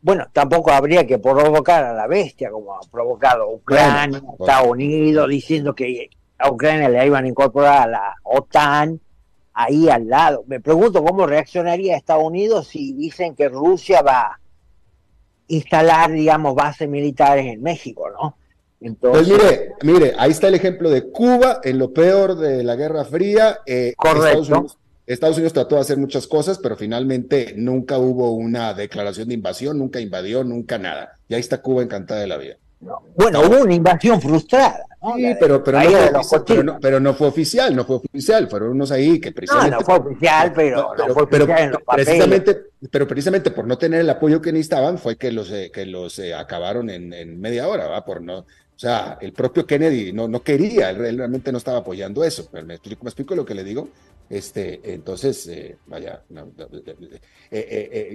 [0.01, 5.74] Bueno, tampoco habría que provocar a la bestia como ha provocado Ucrania, Estados Unidos, diciendo
[5.74, 9.01] que a Ucrania le iban a incorporar a la OTAN
[9.53, 10.45] ahí al lado.
[10.47, 14.41] Me pregunto cómo reaccionaría Estados Unidos si dicen que Rusia va a
[15.49, 18.37] instalar, digamos, bases militares en México, ¿no?
[18.81, 22.76] Entonces, pues mire, mire, ahí está el ejemplo de Cuba en lo peor de la
[22.76, 23.59] Guerra Fría.
[23.66, 24.43] Eh, correcto.
[24.43, 24.79] Estados Unidos,
[25.52, 30.44] trató de hacer muchas cosas, pero finalmente nunca hubo una declaración de invasión, nunca invadió,
[30.44, 31.14] nunca nada.
[31.28, 32.56] Y ahí está Cuba encantada de la vida.
[33.16, 34.84] Bueno, hubo una invasión frustrada.
[35.16, 39.70] Sí, pero, pero, no fue oficial, no, fue oficial, fueron unos ahí que precisamente...
[39.70, 40.92] No, no fue oficial, pero,
[41.86, 42.56] precisamente,
[42.90, 46.18] pero precisamente por no tener el apoyo que necesitaban fue que los, eh, que los
[46.18, 48.04] eh, acabaron en, media hora, ¿va?
[48.04, 48.44] Por no,
[48.79, 52.64] o sea, el propio Kennedy no, no quería, él realmente no estaba apoyando eso, pero
[52.64, 53.89] me explico, lo que le digo.
[54.31, 56.22] Este, entonces, eh, vaya,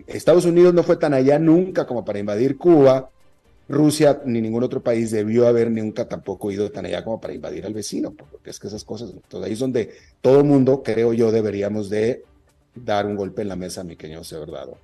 [0.08, 3.10] Estados Unidos no fue tan allá nunca como para invadir Cuba,
[3.68, 7.66] Rusia ni ningún otro país debió haber nunca tampoco ido tan allá como para invadir
[7.66, 9.92] al vecino, porque es que esas cosas, entonces ahí es donde
[10.22, 12.24] todo mundo, creo yo, deberíamos de
[12.74, 14.78] dar un golpe en la mesa, mi querido Severdado.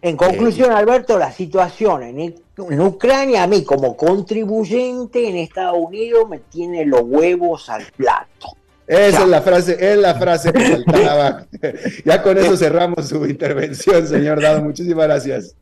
[0.00, 6.28] En conclusión, Alberto, la situación en, en, Ucrania, a mí como contribuyente en Estados Unidos,
[6.28, 8.58] me tiene los huevos al plato.
[8.86, 11.46] Esa es la frase, es la frase que faltaba.
[12.06, 14.62] ya con eso cerramos su intervención, señor Dado.
[14.62, 15.54] Muchísimas gracias.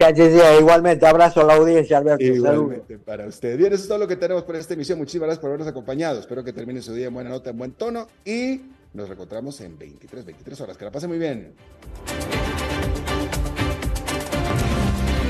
[0.61, 2.22] Igualmente, abrazo a la audiencia, Alberto.
[2.22, 3.59] Igualmente para usted.
[3.59, 4.99] Bien, eso es todo lo que tenemos por esta emisión.
[4.99, 6.20] Muchísimas gracias por habernos acompañado.
[6.20, 8.07] Espero que termine su día en buena nota, en buen tono.
[8.24, 8.61] Y
[8.95, 10.76] nos reencontramos en 23, 23 horas.
[10.76, 11.53] Que la pase muy bien.